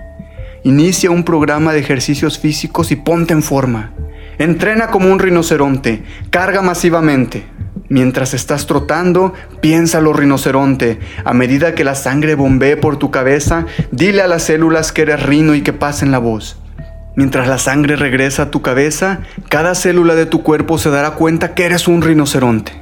Inicia 0.63 1.12
un 1.12 1.24
programa 1.24 1.74
de 1.74 1.79
ejercicios 1.79 2.39
físicos 2.39 2.91
y 2.91 2.95
ponte 2.95 3.33
en 3.33 3.43
forma. 3.43 3.93
Entrena 4.38 4.88
como 4.88 5.12
un 5.12 5.20
rinoceronte, 5.20 6.04
carga 6.30 6.62
masivamente. 6.62 7.46
Mientras 7.88 8.34
estás 8.34 8.65
trotando, 8.68 9.34
piénsalo 9.62 10.12
rinoceronte. 10.12 11.00
A 11.24 11.34
medida 11.34 11.75
que 11.75 11.84
la 11.84 11.96
sangre 11.96 12.36
bombee 12.36 12.75
por 12.75 12.98
tu 12.98 13.12
cabeza, 13.12 13.65
dile 13.92 14.22
a 14.22 14.27
las 14.27 14.44
células 14.44 14.92
que 14.92 15.04
eres 15.04 15.24
rino 15.24 15.56
y 15.56 15.62
que 15.62 15.72
pasen 15.72 16.12
la 16.12 16.18
voz. 16.18 16.60
Mientras 17.15 17.48
la 17.48 17.58
sangre 17.58 17.96
regresa 17.96 18.44
a 18.44 18.51
tu 18.51 18.62
cabeza, 18.62 19.20
cada 19.48 19.74
célula 19.74 20.15
de 20.15 20.25
tu 20.25 20.44
cuerpo 20.44 20.77
se 20.77 20.89
dará 20.89 21.12
cuenta 21.12 21.54
que 21.54 21.63
eres 21.63 21.88
un 21.88 22.01
rinoceronte. 22.01 22.74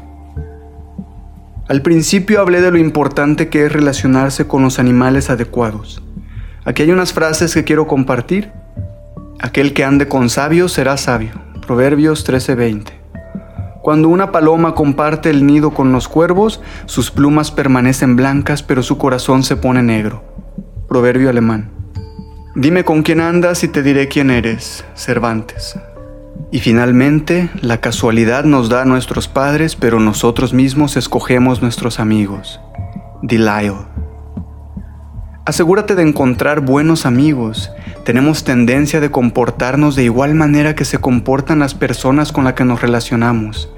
Al 1.67 1.81
principio 1.81 2.41
hablé 2.41 2.61
de 2.61 2.71
lo 2.71 2.77
importante 2.77 3.49
que 3.49 3.65
es 3.65 3.71
relacionarse 3.71 4.47
con 4.47 4.63
los 4.63 4.79
animales 4.79 5.29
adecuados. 5.29 6.01
Aquí 6.65 6.81
hay 6.81 6.91
unas 6.91 7.13
frases 7.13 7.53
que 7.53 7.63
quiero 7.63 7.85
compartir 7.87 8.51
Aquel 9.43 9.73
que 9.73 9.83
ande 9.83 10.07
con 10.07 10.29
sabios 10.29 10.71
será 10.71 10.95
sabio. 10.95 11.42
Proverbios 11.65 12.23
13:20. 12.25 12.91
Cuando 13.81 14.07
una 14.07 14.31
paloma 14.31 14.75
comparte 14.75 15.29
el 15.29 15.45
nido 15.45 15.71
con 15.71 15.91
los 15.91 16.07
cuervos, 16.07 16.61
sus 16.85 17.11
plumas 17.11 17.51
permanecen 17.51 18.15
blancas, 18.15 18.63
pero 18.63 18.81
su 18.83 18.97
corazón 18.97 19.43
se 19.43 19.57
pone 19.57 19.83
negro. 19.83 20.23
Proverbio 20.87 21.29
alemán. 21.29 21.71
Dime 22.55 22.83
con 22.85 23.03
quién 23.03 23.19
andas 23.19 23.63
y 23.63 23.67
te 23.67 23.83
diré 23.83 24.07
quién 24.07 24.29
eres. 24.29 24.85
Cervantes. 24.93 25.77
Y 26.51 26.59
finalmente, 26.59 27.49
la 27.61 27.81
casualidad 27.81 28.43
nos 28.43 28.69
da 28.69 28.83
a 28.83 28.85
nuestros 28.85 29.27
padres, 29.27 29.75
pero 29.75 29.99
nosotros 29.99 30.53
mismos 30.53 30.95
escogemos 30.95 31.61
nuestros 31.61 31.99
amigos. 31.99 32.61
Delisle. 33.23 33.87
Asegúrate 35.45 35.95
de 35.95 36.03
encontrar 36.03 36.61
buenos 36.61 37.05
amigos. 37.05 37.69
Tenemos 38.05 38.45
tendencia 38.45 39.01
de 39.01 39.11
comportarnos 39.11 39.97
de 39.97 40.05
igual 40.05 40.35
manera 40.35 40.73
que 40.73 40.85
se 40.85 40.99
comportan 40.99 41.59
las 41.59 41.75
personas 41.75 42.31
con 42.31 42.45
las 42.45 42.53
que 42.53 42.63
nos 42.63 42.81
relacionamos. 42.81 43.69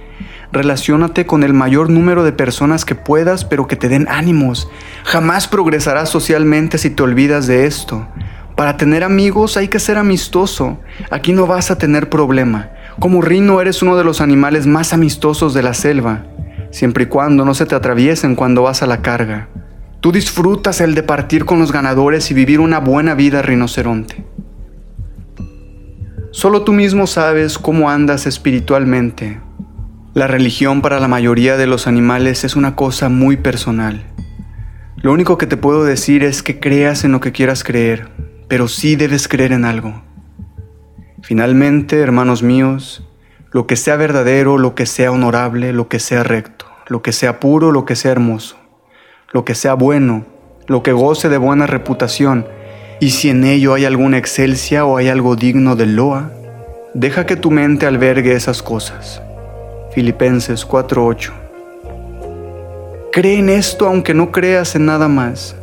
Relaciónate 0.52 1.26
con 1.26 1.42
el 1.42 1.54
mayor 1.54 1.90
número 1.90 2.24
de 2.24 2.34
personas 2.34 2.86
que 2.86 2.94
puedas, 2.94 3.46
pero 3.46 3.66
que 3.66 3.76
te 3.76 3.90
den 3.90 4.06
ánimos. 4.12 4.70
Jamás 5.06 5.48
progresarás 5.48 6.08
socialmente 6.10 6.78
si 6.78 6.92
te 6.92 7.02
olvidas 7.02 7.48
de 7.48 7.66
esto. 7.66 8.08
Para 8.56 8.78
tener 8.78 9.04
amigos 9.04 9.58
hay 9.58 9.68
que 9.68 9.80
ser 9.80 9.98
amistoso. 9.98 10.78
Aquí 11.10 11.34
no 11.34 11.48
vas 11.48 11.72
a 11.72 11.80
tener 11.80 12.12
problema. 12.12 12.70
Como 13.00 13.24
rino 13.24 13.60
eres 13.60 13.82
uno 13.82 13.98
de 13.98 14.04
los 14.04 14.22
animales 14.22 14.68
más 14.68 14.94
amistosos 14.94 15.56
de 15.56 15.64
la 15.64 15.74
selva, 15.74 16.26
siempre 16.70 17.06
y 17.06 17.08
cuando 17.08 17.44
no 17.44 17.56
se 17.56 17.66
te 17.66 17.74
atraviesen 17.74 18.36
cuando 18.36 18.62
vas 18.62 18.84
a 18.84 18.86
la 18.86 19.02
carga. 19.02 19.50
Tú 20.06 20.12
disfrutas 20.12 20.82
el 20.82 20.94
de 20.94 21.02
partir 21.02 21.46
con 21.46 21.58
los 21.58 21.72
ganadores 21.72 22.30
y 22.30 22.36
vivir 22.36 22.60
una 22.60 22.80
buena 22.80 23.16
vida 23.16 23.42
rinoceronte. 23.42 24.24
Solo 26.30 26.62
tú 26.62 26.74
mismo 26.74 27.08
sabes 27.08 27.58
cómo 27.58 27.90
andas 27.90 28.28
espiritualmente. 28.28 29.42
La 30.14 30.28
religión 30.28 30.84
para 30.84 31.00
la 31.00 31.08
mayoría 31.08 31.58
de 31.58 31.66
los 31.66 31.88
animales 31.88 32.44
es 32.44 32.56
una 32.56 32.76
cosa 32.76 33.10
muy 33.10 33.38
personal. 33.38 34.04
Lo 34.98 35.12
único 35.12 35.40
que 35.40 35.48
te 35.48 35.58
puedo 35.58 35.84
decir 35.84 36.24
es 36.24 36.44
que 36.44 36.60
creas 36.60 37.04
en 37.04 37.12
lo 37.12 37.20
que 37.20 37.32
quieras 37.32 37.64
creer, 37.64 38.12
pero 38.48 38.68
sí 38.68 38.96
debes 38.96 39.28
creer 39.28 39.54
en 39.54 39.66
algo. 39.66 40.04
Finalmente, 41.24 41.98
hermanos 41.98 42.44
míos, 42.44 43.10
lo 43.52 43.66
que 43.66 43.76
sea 43.76 43.96
verdadero, 43.96 44.60
lo 44.60 44.76
que 44.76 44.86
sea 44.86 45.12
honorable, 45.12 45.74
lo 45.74 45.88
que 45.88 45.98
sea 45.98 46.22
recto, 46.22 46.68
lo 46.90 47.02
que 47.02 47.12
sea 47.12 47.40
puro, 47.40 47.72
lo 47.72 47.86
que 47.86 47.96
sea 47.96 48.12
hermoso 48.12 48.65
lo 49.36 49.44
que 49.44 49.54
sea 49.54 49.74
bueno, 49.74 50.24
lo 50.66 50.82
que 50.82 50.94
goce 50.94 51.28
de 51.28 51.38
buena 51.38 51.68
reputación, 51.68 52.48
y 53.02 53.10
si 53.10 53.30
en 53.30 53.44
ello 53.44 53.74
hay 53.74 53.84
alguna 53.84 54.18
excelsia 54.18 54.86
o 54.86 54.96
hay 54.96 55.10
algo 55.10 55.36
digno 55.36 55.76
de 55.76 55.86
loa, 55.86 56.32
deja 56.94 57.26
que 57.26 57.36
tu 57.36 57.52
mente 57.52 57.86
albergue 57.86 58.32
esas 58.32 58.64
cosas. 58.64 59.22
Filipenses 59.92 60.66
4:8 60.66 61.34
Cree 63.12 63.40
en 63.40 63.50
esto 63.50 63.88
aunque 63.88 64.14
no 64.14 64.32
creas 64.32 64.74
en 64.74 64.86
nada 64.86 65.10
más. 65.10 65.58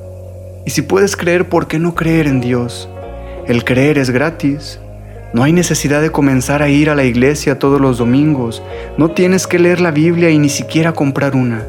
Y 0.67 0.71
si 0.71 0.83
puedes 0.83 1.17
creer, 1.17 1.49
¿por 1.49 1.67
qué 1.67 1.79
no 1.79 1.95
creer 1.95 2.27
en 2.27 2.43
Dios? 2.43 2.91
El 3.47 3.65
creer 3.65 3.97
es 3.97 4.11
gratis. 4.11 4.81
No 5.33 5.45
hay 5.45 5.55
necesidad 5.55 6.03
de 6.03 6.11
comenzar 6.11 6.61
a 6.61 6.69
ir 6.69 6.91
a 6.91 6.95
la 6.95 7.05
iglesia 7.05 7.59
todos 7.59 7.81
los 7.81 7.97
domingos. 7.97 8.63
No 8.99 9.13
tienes 9.13 9.47
que 9.47 9.59
leer 9.59 9.81
la 9.81 9.93
Biblia 9.93 10.29
y 10.29 10.37
ni 10.37 10.51
siquiera 10.51 10.93
comprar 10.93 11.35
una. 11.35 11.65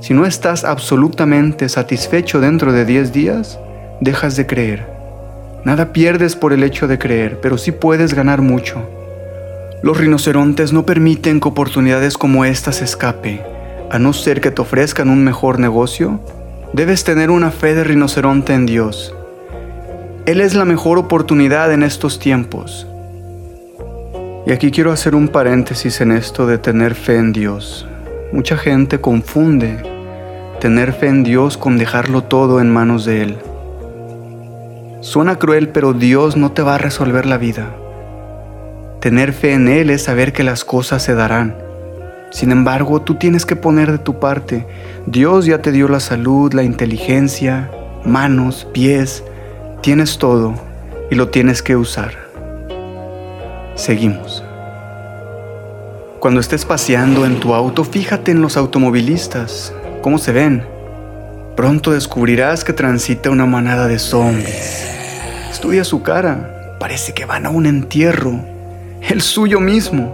Si 0.00 0.14
no 0.14 0.26
estás 0.26 0.64
absolutamente 0.64 1.68
satisfecho 1.68 2.40
dentro 2.40 2.72
de 2.72 2.84
10 2.84 3.12
días, 3.12 3.58
dejas 4.00 4.36
de 4.36 4.46
creer. 4.46 4.86
Nada 5.64 5.92
pierdes 5.92 6.36
por 6.36 6.52
el 6.52 6.62
hecho 6.62 6.86
de 6.86 6.98
creer, 6.98 7.40
pero 7.40 7.58
sí 7.58 7.72
puedes 7.72 8.14
ganar 8.14 8.40
mucho. 8.40 8.88
Los 9.82 9.98
rinocerontes 9.98 10.72
no 10.72 10.86
permiten 10.86 11.40
que 11.40 11.48
oportunidades 11.48 12.16
como 12.16 12.44
estas 12.44 12.80
escape. 12.80 13.42
A 13.90 13.98
no 13.98 14.12
ser 14.12 14.40
que 14.40 14.52
te 14.52 14.62
ofrezcan 14.62 15.08
un 15.08 15.24
mejor 15.24 15.58
negocio, 15.58 16.20
debes 16.72 17.02
tener 17.02 17.30
una 17.30 17.50
fe 17.50 17.74
de 17.74 17.82
rinoceronte 17.82 18.54
en 18.54 18.66
Dios. 18.66 19.14
Él 20.26 20.40
es 20.40 20.54
la 20.54 20.64
mejor 20.64 20.98
oportunidad 20.98 21.72
en 21.72 21.82
estos 21.82 22.18
tiempos. 22.18 22.86
Y 24.46 24.52
aquí 24.52 24.70
quiero 24.70 24.92
hacer 24.92 25.14
un 25.14 25.28
paréntesis 25.28 26.00
en 26.00 26.12
esto 26.12 26.46
de 26.46 26.58
tener 26.58 26.94
fe 26.94 27.16
en 27.16 27.32
Dios. 27.32 27.86
Mucha 28.30 28.58
gente 28.58 29.00
confunde 29.00 29.78
tener 30.60 30.92
fe 30.92 31.06
en 31.06 31.24
Dios 31.24 31.56
con 31.56 31.78
dejarlo 31.78 32.24
todo 32.24 32.60
en 32.60 32.70
manos 32.70 33.06
de 33.06 33.22
Él. 33.22 33.38
Suena 35.00 35.36
cruel, 35.36 35.70
pero 35.70 35.94
Dios 35.94 36.36
no 36.36 36.52
te 36.52 36.60
va 36.60 36.74
a 36.74 36.78
resolver 36.78 37.24
la 37.24 37.38
vida. 37.38 37.74
Tener 39.00 39.32
fe 39.32 39.54
en 39.54 39.68
Él 39.68 39.88
es 39.88 40.02
saber 40.02 40.34
que 40.34 40.44
las 40.44 40.64
cosas 40.66 41.02
se 41.02 41.14
darán. 41.14 41.56
Sin 42.30 42.52
embargo, 42.52 43.00
tú 43.00 43.14
tienes 43.14 43.46
que 43.46 43.56
poner 43.56 43.92
de 43.92 43.98
tu 43.98 44.18
parte. 44.18 44.66
Dios 45.06 45.46
ya 45.46 45.62
te 45.62 45.72
dio 45.72 45.88
la 45.88 46.00
salud, 46.00 46.52
la 46.52 46.64
inteligencia, 46.64 47.70
manos, 48.04 48.66
pies, 48.74 49.24
tienes 49.80 50.18
todo 50.18 50.54
y 51.10 51.14
lo 51.14 51.28
tienes 51.28 51.62
que 51.62 51.76
usar. 51.76 52.12
Seguimos. 53.74 54.44
Cuando 56.20 56.40
estés 56.40 56.64
paseando 56.64 57.24
en 57.24 57.38
tu 57.38 57.54
auto, 57.54 57.84
fíjate 57.84 58.32
en 58.32 58.42
los 58.42 58.56
automovilistas, 58.56 59.72
cómo 60.02 60.18
se 60.18 60.32
ven. 60.32 60.64
Pronto 61.54 61.92
descubrirás 61.92 62.64
que 62.64 62.72
transita 62.72 63.30
una 63.30 63.46
manada 63.46 63.86
de 63.86 64.00
zombies. 64.00 64.84
Estudia 65.48 65.84
su 65.84 66.02
cara, 66.02 66.76
parece 66.80 67.14
que 67.14 67.24
van 67.24 67.46
a 67.46 67.50
un 67.50 67.66
entierro, 67.66 68.40
el 69.08 69.20
suyo 69.20 69.60
mismo. 69.60 70.12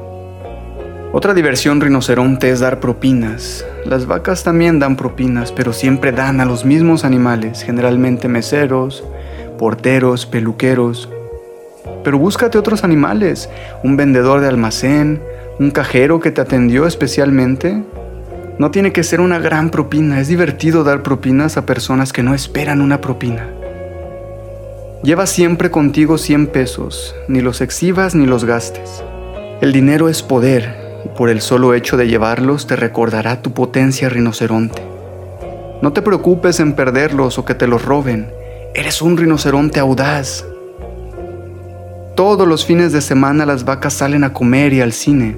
Otra 1.14 1.32
diversión 1.32 1.80
rinoceronte 1.80 2.50
es 2.50 2.60
dar 2.60 2.80
propinas. 2.80 3.64
Las 3.86 4.04
vacas 4.04 4.44
también 4.44 4.78
dan 4.78 4.96
propinas, 4.96 5.52
pero 5.52 5.72
siempre 5.72 6.12
dan 6.12 6.38
a 6.42 6.44
los 6.44 6.66
mismos 6.66 7.06
animales, 7.06 7.62
generalmente 7.62 8.28
meseros, 8.28 9.04
porteros, 9.56 10.26
peluqueros. 10.26 11.08
Pero 12.02 12.18
búscate 12.18 12.58
otros 12.58 12.84
animales, 12.84 13.48
un 13.82 13.96
vendedor 13.96 14.42
de 14.42 14.48
almacén, 14.48 15.22
un 15.58 15.70
cajero 15.70 16.20
que 16.20 16.30
te 16.30 16.40
atendió 16.40 16.86
especialmente. 16.86 17.82
No 18.58 18.70
tiene 18.70 18.92
que 18.92 19.02
ser 19.04 19.20
una 19.20 19.38
gran 19.38 19.70
propina, 19.70 20.20
es 20.20 20.28
divertido 20.28 20.84
dar 20.84 21.02
propinas 21.02 21.56
a 21.56 21.66
personas 21.66 22.12
que 22.12 22.22
no 22.22 22.34
esperan 22.34 22.80
una 22.80 23.00
propina. 23.00 23.48
Lleva 25.02 25.26
siempre 25.26 25.70
contigo 25.70 26.18
100 26.18 26.46
pesos, 26.48 27.14
ni 27.28 27.40
los 27.40 27.60
exhibas 27.60 28.14
ni 28.14 28.26
los 28.26 28.44
gastes. 28.44 29.02
El 29.60 29.72
dinero 29.72 30.08
es 30.08 30.22
poder 30.22 30.84
por 31.16 31.28
el 31.28 31.40
solo 31.40 31.74
hecho 31.74 31.96
de 31.96 32.08
llevarlos 32.08 32.66
te 32.66 32.74
recordará 32.74 33.40
tu 33.40 33.52
potencia 33.52 34.08
rinoceronte. 34.08 34.82
No 35.80 35.92
te 35.92 36.02
preocupes 36.02 36.58
en 36.60 36.72
perderlos 36.72 37.38
o 37.38 37.44
que 37.44 37.54
te 37.54 37.68
los 37.68 37.84
roben. 37.84 38.32
Eres 38.74 39.00
un 39.02 39.16
rinoceronte 39.16 39.78
audaz. 39.78 40.44
Todos 42.16 42.48
los 42.48 42.64
fines 42.64 42.92
de 42.92 43.00
semana 43.00 43.46
las 43.46 43.64
vacas 43.64 43.94
salen 43.94 44.24
a 44.24 44.32
comer 44.32 44.72
y 44.72 44.80
al 44.80 44.92
cine. 44.92 45.36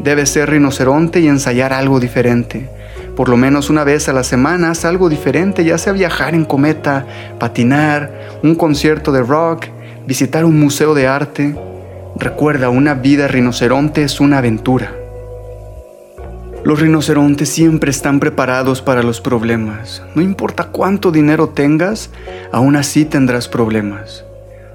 Debes 0.00 0.30
ser 0.30 0.50
rinoceronte 0.50 1.20
y 1.20 1.28
ensayar 1.28 1.72
algo 1.72 2.00
diferente. 2.00 2.68
Por 3.16 3.28
lo 3.28 3.36
menos 3.36 3.70
una 3.70 3.84
vez 3.84 4.08
a 4.08 4.12
la 4.12 4.24
semana 4.24 4.70
haz 4.70 4.84
algo 4.84 5.08
diferente, 5.08 5.64
ya 5.64 5.78
sea 5.78 5.92
viajar 5.92 6.34
en 6.34 6.44
cometa, 6.44 7.06
patinar, 7.38 8.38
un 8.42 8.54
concierto 8.54 9.12
de 9.12 9.22
rock, 9.22 9.66
visitar 10.06 10.44
un 10.44 10.58
museo 10.58 10.94
de 10.94 11.06
arte. 11.06 11.54
Recuerda, 12.16 12.70
una 12.70 12.94
vida 12.94 13.28
rinoceronte 13.28 14.02
es 14.02 14.18
una 14.20 14.38
aventura. 14.38 14.92
Los 16.64 16.80
rinocerontes 16.80 17.48
siempre 17.48 17.90
están 17.90 18.20
preparados 18.20 18.82
para 18.82 19.02
los 19.02 19.20
problemas. 19.20 20.02
No 20.14 20.22
importa 20.22 20.68
cuánto 20.68 21.10
dinero 21.10 21.48
tengas, 21.48 22.10
aún 22.52 22.76
así 22.76 23.04
tendrás 23.04 23.48
problemas. 23.48 24.24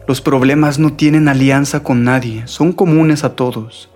Los 0.06 0.22
problemas 0.22 0.80
no 0.80 0.94
tienen 0.94 1.28
alianza 1.28 1.82
con 1.82 2.04
nadie, 2.04 2.44
son 2.46 2.74
comunes 2.74 3.24
a 3.24 3.36
todos. 3.36 3.90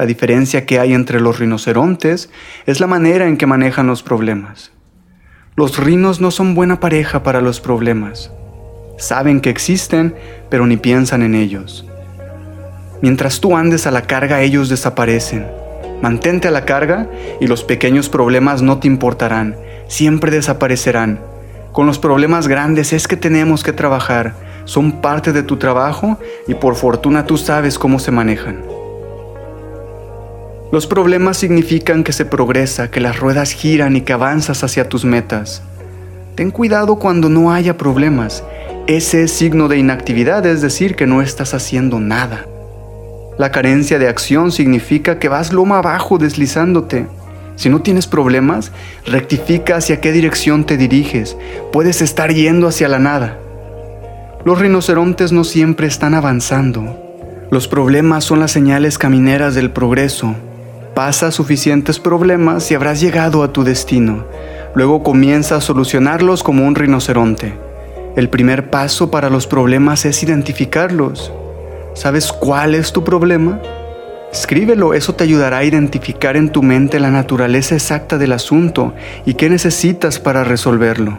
La 0.00 0.06
diferencia 0.06 0.64
que 0.64 0.80
hay 0.80 0.94
entre 0.94 1.20
los 1.20 1.38
rinocerontes 1.38 2.30
es 2.64 2.80
la 2.80 2.86
manera 2.86 3.28
en 3.28 3.36
que 3.36 3.44
manejan 3.44 3.86
los 3.86 4.02
problemas. 4.02 4.72
Los 5.56 5.76
rinos 5.76 6.22
no 6.22 6.30
son 6.30 6.54
buena 6.54 6.80
pareja 6.80 7.22
para 7.22 7.42
los 7.42 7.60
problemas. 7.60 8.32
Saben 8.96 9.42
que 9.42 9.50
existen, 9.50 10.14
pero 10.48 10.66
ni 10.66 10.78
piensan 10.78 11.22
en 11.22 11.34
ellos. 11.34 11.86
Mientras 13.02 13.40
tú 13.40 13.54
andes 13.58 13.86
a 13.86 13.90
la 13.90 14.00
carga, 14.00 14.40
ellos 14.40 14.70
desaparecen. 14.70 15.46
Mantente 16.00 16.48
a 16.48 16.50
la 16.50 16.64
carga 16.64 17.06
y 17.38 17.46
los 17.46 17.62
pequeños 17.62 18.08
problemas 18.08 18.62
no 18.62 18.78
te 18.78 18.86
importarán, 18.86 19.54
siempre 19.86 20.30
desaparecerán. 20.30 21.20
Con 21.72 21.84
los 21.84 21.98
problemas 21.98 22.48
grandes 22.48 22.94
es 22.94 23.06
que 23.06 23.18
tenemos 23.18 23.62
que 23.62 23.74
trabajar, 23.74 24.34
son 24.64 25.02
parte 25.02 25.34
de 25.34 25.42
tu 25.42 25.58
trabajo 25.58 26.18
y 26.48 26.54
por 26.54 26.74
fortuna 26.74 27.26
tú 27.26 27.36
sabes 27.36 27.78
cómo 27.78 27.98
se 27.98 28.12
manejan. 28.12 28.79
Los 30.72 30.86
problemas 30.86 31.36
significan 31.36 32.04
que 32.04 32.12
se 32.12 32.24
progresa, 32.24 32.92
que 32.92 33.00
las 33.00 33.18
ruedas 33.18 33.50
giran 33.50 33.96
y 33.96 34.02
que 34.02 34.12
avanzas 34.12 34.62
hacia 34.62 34.88
tus 34.88 35.04
metas. 35.04 35.62
Ten 36.36 36.52
cuidado 36.52 36.96
cuando 36.96 37.28
no 37.28 37.52
haya 37.52 37.76
problemas. 37.76 38.44
Ese 38.86 39.24
es 39.24 39.32
signo 39.32 39.66
de 39.66 39.78
inactividad, 39.78 40.46
es 40.46 40.62
decir, 40.62 40.94
que 40.94 41.08
no 41.08 41.22
estás 41.22 41.54
haciendo 41.54 41.98
nada. 41.98 42.46
La 43.36 43.50
carencia 43.50 43.98
de 43.98 44.08
acción 44.08 44.52
significa 44.52 45.18
que 45.18 45.28
vas 45.28 45.52
loma 45.52 45.78
abajo 45.78 46.18
deslizándote. 46.18 47.06
Si 47.56 47.68
no 47.68 47.82
tienes 47.82 48.06
problemas, 48.06 48.70
rectifica 49.04 49.76
hacia 49.76 50.00
qué 50.00 50.12
dirección 50.12 50.64
te 50.64 50.76
diriges. 50.76 51.36
Puedes 51.72 52.00
estar 52.00 52.32
yendo 52.32 52.68
hacia 52.68 52.86
la 52.86 53.00
nada. 53.00 53.38
Los 54.44 54.60
rinocerontes 54.60 55.32
no 55.32 55.42
siempre 55.42 55.88
están 55.88 56.14
avanzando. 56.14 56.96
Los 57.50 57.66
problemas 57.66 58.22
son 58.22 58.38
las 58.38 58.52
señales 58.52 58.98
camineras 58.98 59.56
del 59.56 59.72
progreso. 59.72 60.36
Pasa 61.02 61.30
suficientes 61.30 61.98
problemas 61.98 62.70
y 62.70 62.74
habrás 62.74 63.00
llegado 63.00 63.42
a 63.42 63.54
tu 63.54 63.64
destino. 63.64 64.26
Luego 64.74 65.02
comienza 65.02 65.56
a 65.56 65.62
solucionarlos 65.62 66.42
como 66.42 66.66
un 66.66 66.74
rinoceronte. 66.74 67.54
El 68.16 68.28
primer 68.28 68.68
paso 68.68 69.10
para 69.10 69.30
los 69.30 69.46
problemas 69.46 70.04
es 70.04 70.22
identificarlos. 70.22 71.32
¿Sabes 71.94 72.30
cuál 72.34 72.74
es 72.74 72.92
tu 72.92 73.02
problema? 73.02 73.62
Escríbelo, 74.30 74.92
eso 74.92 75.14
te 75.14 75.24
ayudará 75.24 75.56
a 75.56 75.64
identificar 75.64 76.36
en 76.36 76.50
tu 76.50 76.62
mente 76.62 77.00
la 77.00 77.10
naturaleza 77.10 77.76
exacta 77.76 78.18
del 78.18 78.32
asunto 78.32 78.92
y 79.24 79.32
qué 79.32 79.48
necesitas 79.48 80.18
para 80.18 80.44
resolverlo. 80.44 81.16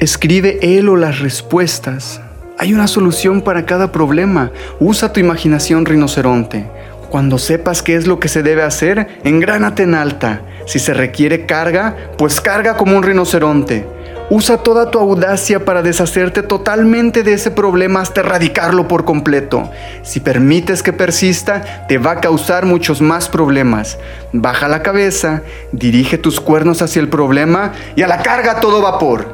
Escribe 0.00 0.58
él 0.60 0.88
o 0.88 0.96
las 0.96 1.20
respuestas. 1.20 2.20
Hay 2.58 2.74
una 2.74 2.88
solución 2.88 3.42
para 3.42 3.64
cada 3.64 3.92
problema. 3.92 4.50
Usa 4.80 5.12
tu 5.12 5.20
imaginación 5.20 5.86
rinoceronte. 5.86 6.66
Cuando 7.10 7.38
sepas 7.38 7.82
qué 7.82 7.94
es 7.94 8.06
lo 8.06 8.18
que 8.18 8.28
se 8.28 8.42
debe 8.42 8.62
hacer, 8.62 9.20
engránate 9.24 9.84
en 9.84 9.94
alta. 9.94 10.42
Si 10.66 10.78
se 10.78 10.92
requiere 10.92 11.46
carga, 11.46 11.96
pues 12.18 12.40
carga 12.40 12.76
como 12.76 12.96
un 12.96 13.02
rinoceronte. 13.02 13.86
Usa 14.28 14.58
toda 14.58 14.90
tu 14.90 14.98
audacia 14.98 15.64
para 15.64 15.82
deshacerte 15.82 16.42
totalmente 16.42 17.22
de 17.22 17.34
ese 17.34 17.52
problema 17.52 18.00
hasta 18.00 18.22
erradicarlo 18.22 18.88
por 18.88 19.04
completo. 19.04 19.70
Si 20.02 20.18
permites 20.18 20.82
que 20.82 20.92
persista, 20.92 21.86
te 21.86 21.98
va 21.98 22.12
a 22.12 22.20
causar 22.20 22.66
muchos 22.66 23.00
más 23.00 23.28
problemas. 23.28 23.98
Baja 24.32 24.66
la 24.66 24.82
cabeza, 24.82 25.42
dirige 25.70 26.18
tus 26.18 26.40
cuernos 26.40 26.82
hacia 26.82 27.00
el 27.00 27.08
problema 27.08 27.72
y 27.94 28.02
a 28.02 28.08
la 28.08 28.22
carga 28.22 28.58
todo 28.58 28.82
vapor. 28.82 29.28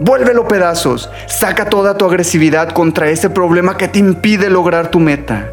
Vuélvelo 0.00 0.48
pedazos, 0.48 1.10
saca 1.26 1.66
toda 1.66 1.98
tu 1.98 2.06
agresividad 2.06 2.70
contra 2.70 3.10
ese 3.10 3.28
problema 3.28 3.76
que 3.76 3.88
te 3.88 3.98
impide 3.98 4.48
lograr 4.48 4.90
tu 4.90 4.98
meta. 4.98 5.51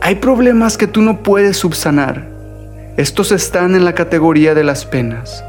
Hay 0.00 0.14
problemas 0.16 0.78
que 0.78 0.86
tú 0.86 1.02
no 1.02 1.22
puedes 1.22 1.56
subsanar. 1.56 2.28
Estos 2.96 3.32
están 3.32 3.74
en 3.74 3.84
la 3.84 3.94
categoría 3.94 4.54
de 4.54 4.64
las 4.64 4.84
penas. 4.86 5.44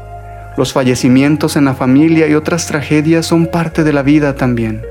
Los 0.56 0.72
fallecimientos 0.72 1.56
en 1.56 1.64
la 1.64 1.74
familia 1.74 2.26
y 2.26 2.34
otras 2.34 2.66
tragedias 2.66 3.26
son 3.26 3.46
parte 3.46 3.84
de 3.84 3.92
la 3.92 4.02
vida 4.02 4.34
también. 4.34 4.82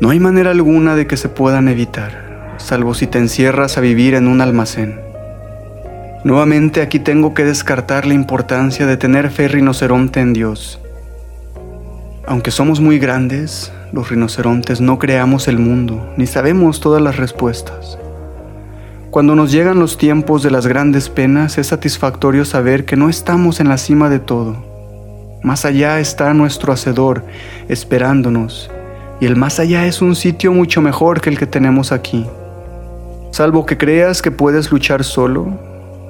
No 0.00 0.10
hay 0.10 0.20
manera 0.20 0.50
alguna 0.50 0.94
de 0.94 1.06
que 1.06 1.16
se 1.16 1.28
puedan 1.28 1.68
evitar, 1.68 2.54
salvo 2.58 2.94
si 2.94 3.06
te 3.06 3.18
encierras 3.18 3.78
a 3.78 3.80
vivir 3.80 4.14
en 4.14 4.28
un 4.28 4.40
almacén. 4.40 5.00
Nuevamente 6.22 6.82
aquí 6.82 6.98
tengo 6.98 7.32
que 7.32 7.44
descartar 7.44 8.06
la 8.06 8.14
importancia 8.14 8.86
de 8.86 8.96
tener 8.96 9.30
fe 9.30 9.48
rinoceronte 9.48 10.20
en 10.20 10.34
Dios. 10.34 10.80
Aunque 12.26 12.50
somos 12.50 12.80
muy 12.80 12.98
grandes, 12.98 13.72
los 13.92 14.10
rinocerontes 14.10 14.82
no 14.82 14.98
creamos 14.98 15.48
el 15.48 15.58
mundo, 15.58 16.12
ni 16.18 16.26
sabemos 16.26 16.80
todas 16.80 17.00
las 17.00 17.16
respuestas. 17.16 17.98
Cuando 19.10 19.34
nos 19.34 19.50
llegan 19.50 19.78
los 19.78 19.96
tiempos 19.96 20.42
de 20.42 20.50
las 20.50 20.66
grandes 20.66 21.08
penas, 21.08 21.56
es 21.56 21.68
satisfactorio 21.68 22.44
saber 22.44 22.84
que 22.84 22.94
no 22.94 23.08
estamos 23.08 23.58
en 23.58 23.70
la 23.70 23.78
cima 23.78 24.10
de 24.10 24.18
todo. 24.18 24.56
Más 25.42 25.64
allá 25.64 25.98
está 25.98 26.34
nuestro 26.34 26.74
Hacedor 26.74 27.24
esperándonos, 27.70 28.70
y 29.18 29.24
el 29.24 29.34
más 29.34 29.60
allá 29.60 29.86
es 29.86 30.02
un 30.02 30.14
sitio 30.14 30.52
mucho 30.52 30.82
mejor 30.82 31.22
que 31.22 31.30
el 31.30 31.38
que 31.38 31.46
tenemos 31.46 31.90
aquí. 31.90 32.26
Salvo 33.30 33.64
que 33.64 33.78
creas 33.78 34.20
que 34.20 34.30
puedes 34.30 34.70
luchar 34.70 35.02
solo, 35.04 35.58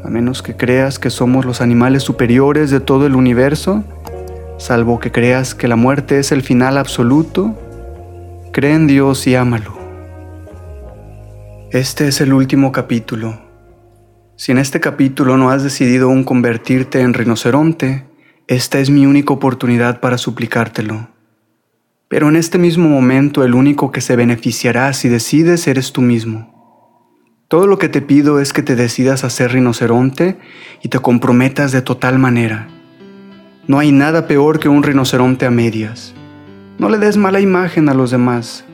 a 0.05 0.09
menos 0.09 0.43
que 0.43 0.57
creas 0.57 0.99
que 0.99 1.11
somos 1.11 1.45
los 1.45 1.61
animales 1.61 2.03
superiores 2.03 2.69
de 2.71 2.81
todo 2.81 3.07
el 3.07 3.15
universo, 3.15 3.85
salvo 4.57 4.99
que 4.99 5.13
creas 5.13 5.55
que 5.55 5.69
la 5.69 5.77
muerte 5.77 6.19
es 6.19 6.33
el 6.33 6.43
final 6.43 6.77
absoluto, 6.77 7.55
cree 8.51 8.75
en 8.75 8.89
Dios 8.89 9.25
y 9.29 9.37
ámalo. 9.37 9.78
Este 11.71 12.09
es 12.09 12.23
el 12.23 12.33
último 12.33 12.73
capítulo. 12.73 13.39
Si 14.37 14.53
en 14.53 14.57
este 14.57 14.81
capítulo 14.81 15.37
no 15.37 15.51
has 15.51 15.63
decidido 15.63 16.07
aún 16.09 16.25
convertirte 16.25 17.03
en 17.03 17.13
rinoceronte, 17.13 18.07
esta 18.47 18.79
es 18.79 18.89
mi 18.89 19.05
única 19.05 19.35
oportunidad 19.35 20.01
para 20.01 20.17
suplicártelo. 20.17 21.11
Pero 22.09 22.31
en 22.31 22.37
este 22.37 22.57
mismo 22.57 22.89
momento 22.89 23.45
el 23.45 23.55
único 23.55 23.93
que 23.93 24.01
se 24.01 24.17
beneficiará 24.17 24.91
si 24.95 25.11
decides 25.11 25.69
eres 25.69 25.93
tú 25.93 26.01
mismo. 26.01 26.55
Todo 27.49 27.67
lo 27.67 27.77
que 27.77 27.91
te 27.91 28.01
pido 28.01 28.41
es 28.41 28.55
que 28.55 28.63
te 28.63 28.75
decidas 28.75 29.23
a 29.23 29.29
ser 29.29 29.53
rinoceronte 29.53 30.39
y 30.83 30.89
te 30.89 31.01
comprometas 31.01 31.71
de 31.71 31.83
total 31.83 32.19
manera. 32.19 32.67
No 33.67 33.79
hay 33.79 33.93
nada 33.93 34.27
peor 34.27 34.59
que 34.59 34.71
un 34.71 34.83
rinoceronte 34.83 35.45
a 35.45 35.51
medias. 35.51 36.15
No 36.79 36.89
le 36.89 36.97
des 36.97 37.19
mala 37.19 37.41
imagen 37.41 37.91
a 37.91 37.95
los 37.95 38.11
demás. 38.11 38.65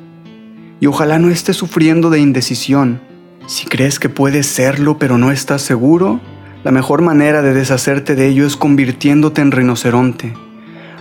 Y 0.81 0.87
ojalá 0.87 1.19
no 1.19 1.29
estés 1.31 1.57
sufriendo 1.57 2.11
de 2.11 2.21
indecisión. 2.21 3.01
Si 3.47 3.67
crees 3.67 3.99
que 3.99 4.09
puedes 4.09 4.47
serlo 4.47 4.99
pero 4.99 5.19
no 5.19 5.31
estás 5.31 5.63
seguro, 5.63 6.21
la 6.65 6.71
mejor 6.71 7.03
manera 7.03 7.43
de 7.43 7.53
deshacerte 7.53 8.15
de 8.15 8.29
ello 8.29 8.47
es 8.47 8.57
convirtiéndote 8.57 9.43
en 9.43 9.53
rinoceronte. 9.53 10.33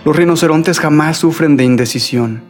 Los 0.04 0.14
rinocerontes 0.14 0.78
jamás 0.78 1.16
sufren 1.16 1.56
de 1.56 1.64
indecisión. 1.64 2.42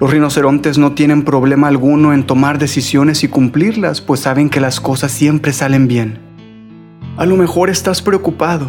Los 0.00 0.10
rinocerontes 0.10 0.78
no 0.78 0.92
tienen 0.92 1.24
problema 1.24 1.68
alguno 1.68 2.12
en 2.12 2.24
tomar 2.24 2.58
decisiones 2.58 3.22
y 3.22 3.28
cumplirlas, 3.28 4.00
pues 4.00 4.20
saben 4.20 4.50
que 4.50 4.60
las 4.60 4.80
cosas 4.80 5.12
siempre 5.12 5.52
salen 5.52 5.86
bien. 5.86 6.18
A 7.16 7.26
lo 7.26 7.36
mejor 7.36 7.70
estás 7.70 8.02
preocupado. 8.02 8.68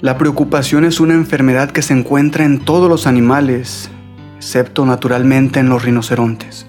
La 0.00 0.18
preocupación 0.18 0.84
es 0.84 1.00
una 1.00 1.14
enfermedad 1.14 1.70
que 1.70 1.82
se 1.82 1.92
encuentra 1.92 2.44
en 2.44 2.60
todos 2.60 2.88
los 2.88 3.06
animales, 3.06 3.90
excepto 4.36 4.84
naturalmente 4.84 5.60
en 5.60 5.68
los 5.68 5.84
rinocerontes. 5.84 6.66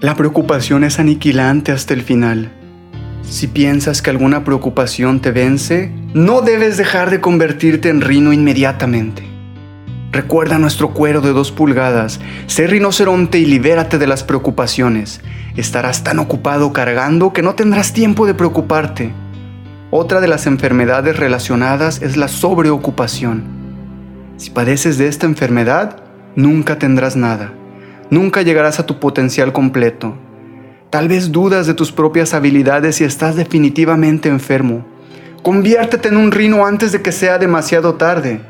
La 0.00 0.14
preocupación 0.14 0.84
es 0.84 1.00
aniquilante 1.00 1.72
hasta 1.72 1.92
el 1.92 2.02
final. 2.02 2.52
Si 3.22 3.48
piensas 3.48 4.00
que 4.00 4.10
alguna 4.10 4.44
preocupación 4.44 5.18
te 5.18 5.32
vence, 5.32 5.90
no 6.14 6.40
debes 6.40 6.76
dejar 6.76 7.10
de 7.10 7.20
convertirte 7.20 7.88
en 7.88 8.00
rino 8.00 8.32
inmediatamente. 8.32 9.24
Recuerda 10.12 10.60
nuestro 10.60 10.94
cuero 10.94 11.20
de 11.20 11.32
dos 11.32 11.50
pulgadas, 11.50 12.20
sé 12.46 12.68
rinoceronte 12.68 13.40
y 13.40 13.44
libérate 13.44 13.98
de 13.98 14.06
las 14.06 14.22
preocupaciones. 14.22 15.20
Estarás 15.56 16.04
tan 16.04 16.20
ocupado 16.20 16.72
cargando 16.72 17.32
que 17.32 17.42
no 17.42 17.56
tendrás 17.56 17.92
tiempo 17.92 18.24
de 18.24 18.34
preocuparte. 18.34 19.12
Otra 19.90 20.20
de 20.20 20.28
las 20.28 20.46
enfermedades 20.46 21.16
relacionadas 21.16 22.02
es 22.02 22.16
la 22.16 22.28
sobreocupación. 22.28 23.42
Si 24.36 24.50
padeces 24.50 24.96
de 24.96 25.08
esta 25.08 25.26
enfermedad, 25.26 25.96
nunca 26.36 26.78
tendrás 26.78 27.16
nada. 27.16 27.57
Nunca 28.10 28.42
llegarás 28.42 28.80
a 28.80 28.86
tu 28.86 28.98
potencial 28.98 29.52
completo. 29.52 30.14
Tal 30.90 31.08
vez 31.08 31.30
dudas 31.30 31.66
de 31.66 31.74
tus 31.74 31.92
propias 31.92 32.32
habilidades 32.32 33.00
y 33.00 33.04
estás 33.04 33.36
definitivamente 33.36 34.30
enfermo. 34.30 34.86
Conviértete 35.42 36.08
en 36.08 36.16
un 36.16 36.32
rino 36.32 36.64
antes 36.64 36.92
de 36.92 37.02
que 37.02 37.12
sea 37.12 37.38
demasiado 37.38 37.94
tarde. 37.94 38.40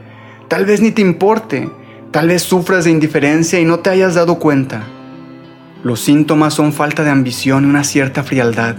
Tal 0.47 0.65
vez 0.65 0.81
ni 0.81 0.93
te 0.93 1.03
importe, 1.03 1.69
tal 2.13 2.29
vez 2.29 2.43
sufras 2.43 2.85
de 2.85 2.93
indiferencia 2.93 3.59
y 3.59 3.65
no 3.65 3.81
te 3.81 3.91
hayas 3.91 4.15
dado 4.15 4.39
cuenta. 4.39 4.85
Los 5.83 6.01
síntomas 6.01 6.55
son 6.55 6.73
falta 6.73 7.03
de 7.03 7.11
ambición 7.11 7.65
y 7.65 7.69
una 7.69 7.85
cierta 7.85 8.23
frialdad. 8.23 8.77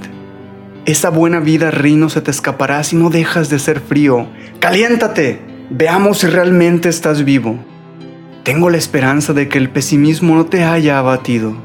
Esa 0.86 1.10
buena 1.10 1.40
vida 1.40 1.72
rino 1.72 2.10
se 2.10 2.22
te 2.22 2.32
escapará 2.32 2.84
si 2.84 2.96
no 2.96 3.10
dejas 3.10 3.50
de 3.50 3.60
ser 3.60 3.80
frío. 3.82 4.28
¡Caliéntate! 4.60 5.42
Veamos 5.70 6.20
si 6.20 6.28
realmente 6.28 6.90
estás 6.90 7.24
vivo. 7.24 7.60
Tengo 8.44 8.70
la 8.70 8.78
esperanza 8.78 9.34
de 9.34 9.50
que 9.50 9.58
el 9.58 9.70
pesimismo 9.70 10.34
no 10.36 10.46
te 10.46 10.64
haya 10.64 10.98
abatido. 10.98 11.56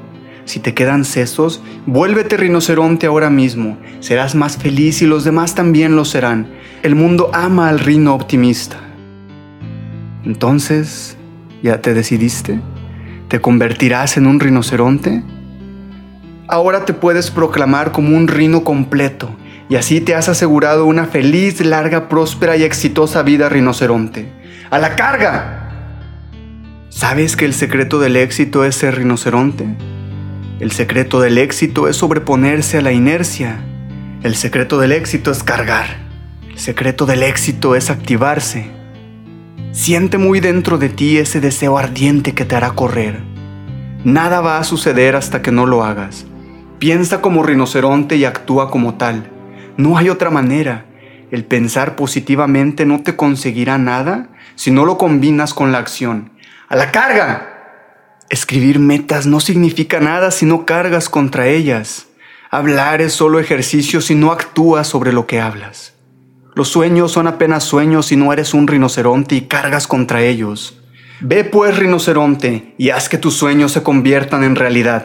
Si 0.44 0.60
te 0.60 0.74
quedan 0.74 1.04
sesos, 1.04 1.62
vuélvete 1.86 2.36
rinoceronte 2.36 3.06
ahora 3.06 3.30
mismo. 3.30 3.78
Serás 4.00 4.34
más 4.34 4.56
feliz 4.56 5.00
y 5.00 5.06
los 5.06 5.24
demás 5.24 5.54
también 5.54 5.96
lo 5.96 6.04
serán. 6.04 6.48
El 6.82 6.96
mundo 6.96 7.30
ama 7.32 7.68
al 7.68 7.78
rino 7.78 8.14
optimista. 8.14 8.76
Entonces, 10.24 11.16
¿ya 11.62 11.80
te 11.80 11.94
decidiste? 11.94 12.60
¿Te 13.28 13.40
convertirás 13.40 14.16
en 14.16 14.26
un 14.26 14.40
rinoceronte? 14.40 15.22
Ahora 16.48 16.84
te 16.84 16.92
puedes 16.92 17.30
proclamar 17.30 17.92
como 17.92 18.16
un 18.16 18.28
rino 18.28 18.64
completo 18.64 19.30
y 19.68 19.76
así 19.76 20.00
te 20.00 20.14
has 20.14 20.28
asegurado 20.28 20.84
una 20.84 21.06
feliz, 21.06 21.64
larga, 21.64 22.08
próspera 22.08 22.56
y 22.56 22.64
exitosa 22.64 23.22
vida 23.22 23.48
rinoceronte. 23.48 24.30
¡A 24.70 24.78
la 24.78 24.94
carga! 24.96 25.63
¿Sabes 26.96 27.34
que 27.34 27.44
el 27.44 27.54
secreto 27.54 27.98
del 27.98 28.14
éxito 28.16 28.64
es 28.64 28.76
ser 28.76 28.94
rinoceronte? 28.94 29.66
El 30.60 30.70
secreto 30.70 31.20
del 31.20 31.38
éxito 31.38 31.88
es 31.88 31.96
sobreponerse 31.96 32.78
a 32.78 32.82
la 32.82 32.92
inercia. 32.92 33.58
El 34.22 34.36
secreto 34.36 34.78
del 34.78 34.92
éxito 34.92 35.32
es 35.32 35.42
cargar. 35.42 35.88
El 36.48 36.56
secreto 36.60 37.04
del 37.04 37.24
éxito 37.24 37.74
es 37.74 37.90
activarse. 37.90 38.70
Siente 39.72 40.18
muy 40.18 40.38
dentro 40.38 40.78
de 40.78 40.88
ti 40.88 41.18
ese 41.18 41.40
deseo 41.40 41.78
ardiente 41.78 42.32
que 42.32 42.44
te 42.44 42.54
hará 42.54 42.70
correr. 42.70 43.22
Nada 44.04 44.40
va 44.40 44.58
a 44.58 44.64
suceder 44.64 45.16
hasta 45.16 45.42
que 45.42 45.50
no 45.50 45.66
lo 45.66 45.82
hagas. 45.82 46.26
Piensa 46.78 47.20
como 47.20 47.42
rinoceronte 47.42 48.14
y 48.14 48.24
actúa 48.24 48.70
como 48.70 48.94
tal. 48.94 49.32
No 49.76 49.98
hay 49.98 50.10
otra 50.10 50.30
manera. 50.30 50.86
El 51.32 51.44
pensar 51.44 51.96
positivamente 51.96 52.86
no 52.86 53.02
te 53.02 53.16
conseguirá 53.16 53.78
nada 53.78 54.28
si 54.54 54.70
no 54.70 54.84
lo 54.84 54.96
combinas 54.96 55.54
con 55.54 55.72
la 55.72 55.78
acción. 55.78 56.33
¡A 56.68 56.76
la 56.76 56.90
carga! 56.92 57.50
Escribir 58.30 58.78
metas 58.78 59.26
no 59.26 59.38
significa 59.40 60.00
nada 60.00 60.30
si 60.30 60.46
no 60.46 60.64
cargas 60.64 61.08
contra 61.08 61.46
ellas. 61.46 62.06
Hablar 62.50 63.02
es 63.02 63.12
solo 63.12 63.38
ejercicio 63.38 64.00
si 64.00 64.14
no 64.14 64.32
actúas 64.32 64.88
sobre 64.88 65.12
lo 65.12 65.26
que 65.26 65.40
hablas. 65.40 65.92
Los 66.54 66.68
sueños 66.68 67.12
son 67.12 67.26
apenas 67.26 67.64
sueños 67.64 68.06
si 68.06 68.16
no 68.16 68.32
eres 68.32 68.54
un 68.54 68.66
rinoceronte 68.66 69.34
y 69.34 69.42
cargas 69.42 69.86
contra 69.86 70.22
ellos. 70.22 70.80
Ve 71.20 71.44
pues, 71.44 71.76
rinoceronte, 71.76 72.74
y 72.78 72.90
haz 72.90 73.08
que 73.08 73.18
tus 73.18 73.34
sueños 73.34 73.72
se 73.72 73.82
conviertan 73.82 74.42
en 74.44 74.56
realidad. 74.56 75.04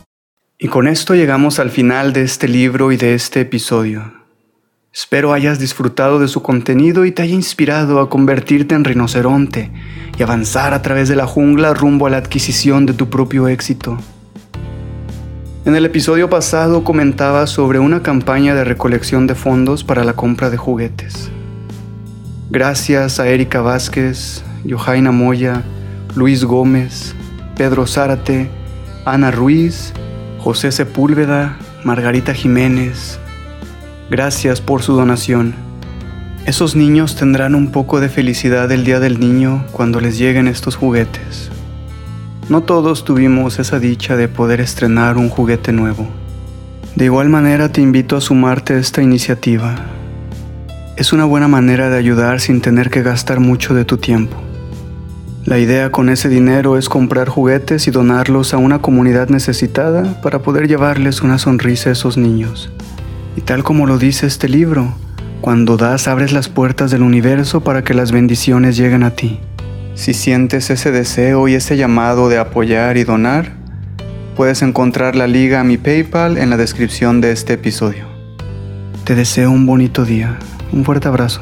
Y 0.63 0.67
con 0.67 0.87
esto 0.87 1.15
llegamos 1.15 1.57
al 1.57 1.71
final 1.71 2.13
de 2.13 2.21
este 2.21 2.47
libro 2.47 2.91
y 2.91 2.95
de 2.95 3.15
este 3.15 3.41
episodio. 3.41 4.13
Espero 4.93 5.33
hayas 5.33 5.57
disfrutado 5.57 6.19
de 6.19 6.27
su 6.27 6.43
contenido 6.43 7.03
y 7.03 7.11
te 7.11 7.23
haya 7.23 7.33
inspirado 7.33 7.99
a 7.99 8.11
convertirte 8.11 8.75
en 8.75 8.83
rinoceronte 8.83 9.71
y 10.19 10.21
avanzar 10.21 10.75
a 10.75 10.83
través 10.83 11.09
de 11.09 11.15
la 11.15 11.25
jungla 11.25 11.73
rumbo 11.73 12.05
a 12.05 12.11
la 12.11 12.17
adquisición 12.17 12.85
de 12.85 12.93
tu 12.93 13.09
propio 13.09 13.47
éxito. 13.47 13.97
En 15.65 15.75
el 15.75 15.83
episodio 15.83 16.29
pasado 16.29 16.83
comentaba 16.83 17.47
sobre 17.47 17.79
una 17.79 18.03
campaña 18.03 18.53
de 18.53 18.63
recolección 18.63 19.25
de 19.25 19.33
fondos 19.33 19.83
para 19.83 20.03
la 20.03 20.13
compra 20.13 20.51
de 20.51 20.57
juguetes. 20.57 21.31
Gracias 22.51 23.19
a 23.19 23.27
Erika 23.27 23.61
Vázquez, 23.61 24.43
Johaina 24.69 25.11
Moya, 25.11 25.63
Luis 26.15 26.43
Gómez, 26.43 27.15
Pedro 27.57 27.87
Zárate 27.87 28.47
Ana 29.05 29.31
Ruiz, 29.31 29.91
José 30.43 30.71
Sepúlveda, 30.71 31.59
Margarita 31.83 32.33
Jiménez. 32.33 33.19
Gracias 34.09 34.59
por 34.59 34.81
su 34.81 34.95
donación. 34.95 35.53
Esos 36.47 36.75
niños 36.75 37.15
tendrán 37.15 37.53
un 37.53 37.71
poco 37.71 37.99
de 37.99 38.09
felicidad 38.09 38.71
el 38.71 38.83
día 38.83 38.99
del 38.99 39.19
niño 39.19 39.63
cuando 39.71 40.01
les 40.01 40.17
lleguen 40.17 40.47
estos 40.47 40.75
juguetes. 40.75 41.51
No 42.49 42.63
todos 42.63 43.05
tuvimos 43.05 43.59
esa 43.59 43.77
dicha 43.77 44.17
de 44.17 44.27
poder 44.29 44.61
estrenar 44.61 45.17
un 45.17 45.29
juguete 45.29 45.73
nuevo. 45.73 46.07
De 46.95 47.05
igual 47.05 47.29
manera 47.29 47.71
te 47.71 47.81
invito 47.81 48.17
a 48.17 48.21
sumarte 48.21 48.73
a 48.73 48.79
esta 48.79 49.03
iniciativa. 49.03 49.75
Es 50.97 51.13
una 51.13 51.25
buena 51.25 51.47
manera 51.47 51.91
de 51.91 51.99
ayudar 51.99 52.39
sin 52.39 52.61
tener 52.61 52.89
que 52.89 53.03
gastar 53.03 53.39
mucho 53.39 53.75
de 53.75 53.85
tu 53.85 53.97
tiempo. 53.97 54.41
La 55.45 55.57
idea 55.57 55.91
con 55.91 56.09
ese 56.09 56.29
dinero 56.29 56.77
es 56.77 56.87
comprar 56.87 57.27
juguetes 57.27 57.87
y 57.87 57.91
donarlos 57.91 58.53
a 58.53 58.57
una 58.57 58.79
comunidad 58.79 59.29
necesitada 59.29 60.21
para 60.21 60.43
poder 60.43 60.67
llevarles 60.67 61.23
una 61.23 61.39
sonrisa 61.39 61.89
a 61.89 61.93
esos 61.93 62.15
niños. 62.15 62.71
Y 63.35 63.41
tal 63.41 63.63
como 63.63 63.87
lo 63.87 63.97
dice 63.97 64.27
este 64.27 64.47
libro, 64.47 64.93
cuando 65.41 65.77
das 65.77 66.07
abres 66.07 66.31
las 66.31 66.47
puertas 66.47 66.91
del 66.91 67.01
universo 67.01 67.61
para 67.61 67.83
que 67.83 67.95
las 67.95 68.11
bendiciones 68.11 68.77
lleguen 68.77 69.01
a 69.01 69.15
ti. 69.15 69.39
Si 69.95 70.13
sientes 70.13 70.69
ese 70.69 70.91
deseo 70.91 71.47
y 71.47 71.55
ese 71.55 71.75
llamado 71.75 72.29
de 72.29 72.37
apoyar 72.37 72.97
y 72.97 73.03
donar, 73.03 73.53
puedes 74.35 74.61
encontrar 74.61 75.15
la 75.15 75.25
liga 75.25 75.59
a 75.59 75.63
mi 75.63 75.77
PayPal 75.77 76.37
en 76.37 76.51
la 76.51 76.57
descripción 76.57 77.19
de 77.19 77.31
este 77.31 77.53
episodio. 77.53 78.05
Te 79.05 79.15
deseo 79.15 79.49
un 79.49 79.65
bonito 79.65 80.05
día. 80.05 80.37
Un 80.71 80.85
fuerte 80.85 81.07
abrazo. 81.07 81.41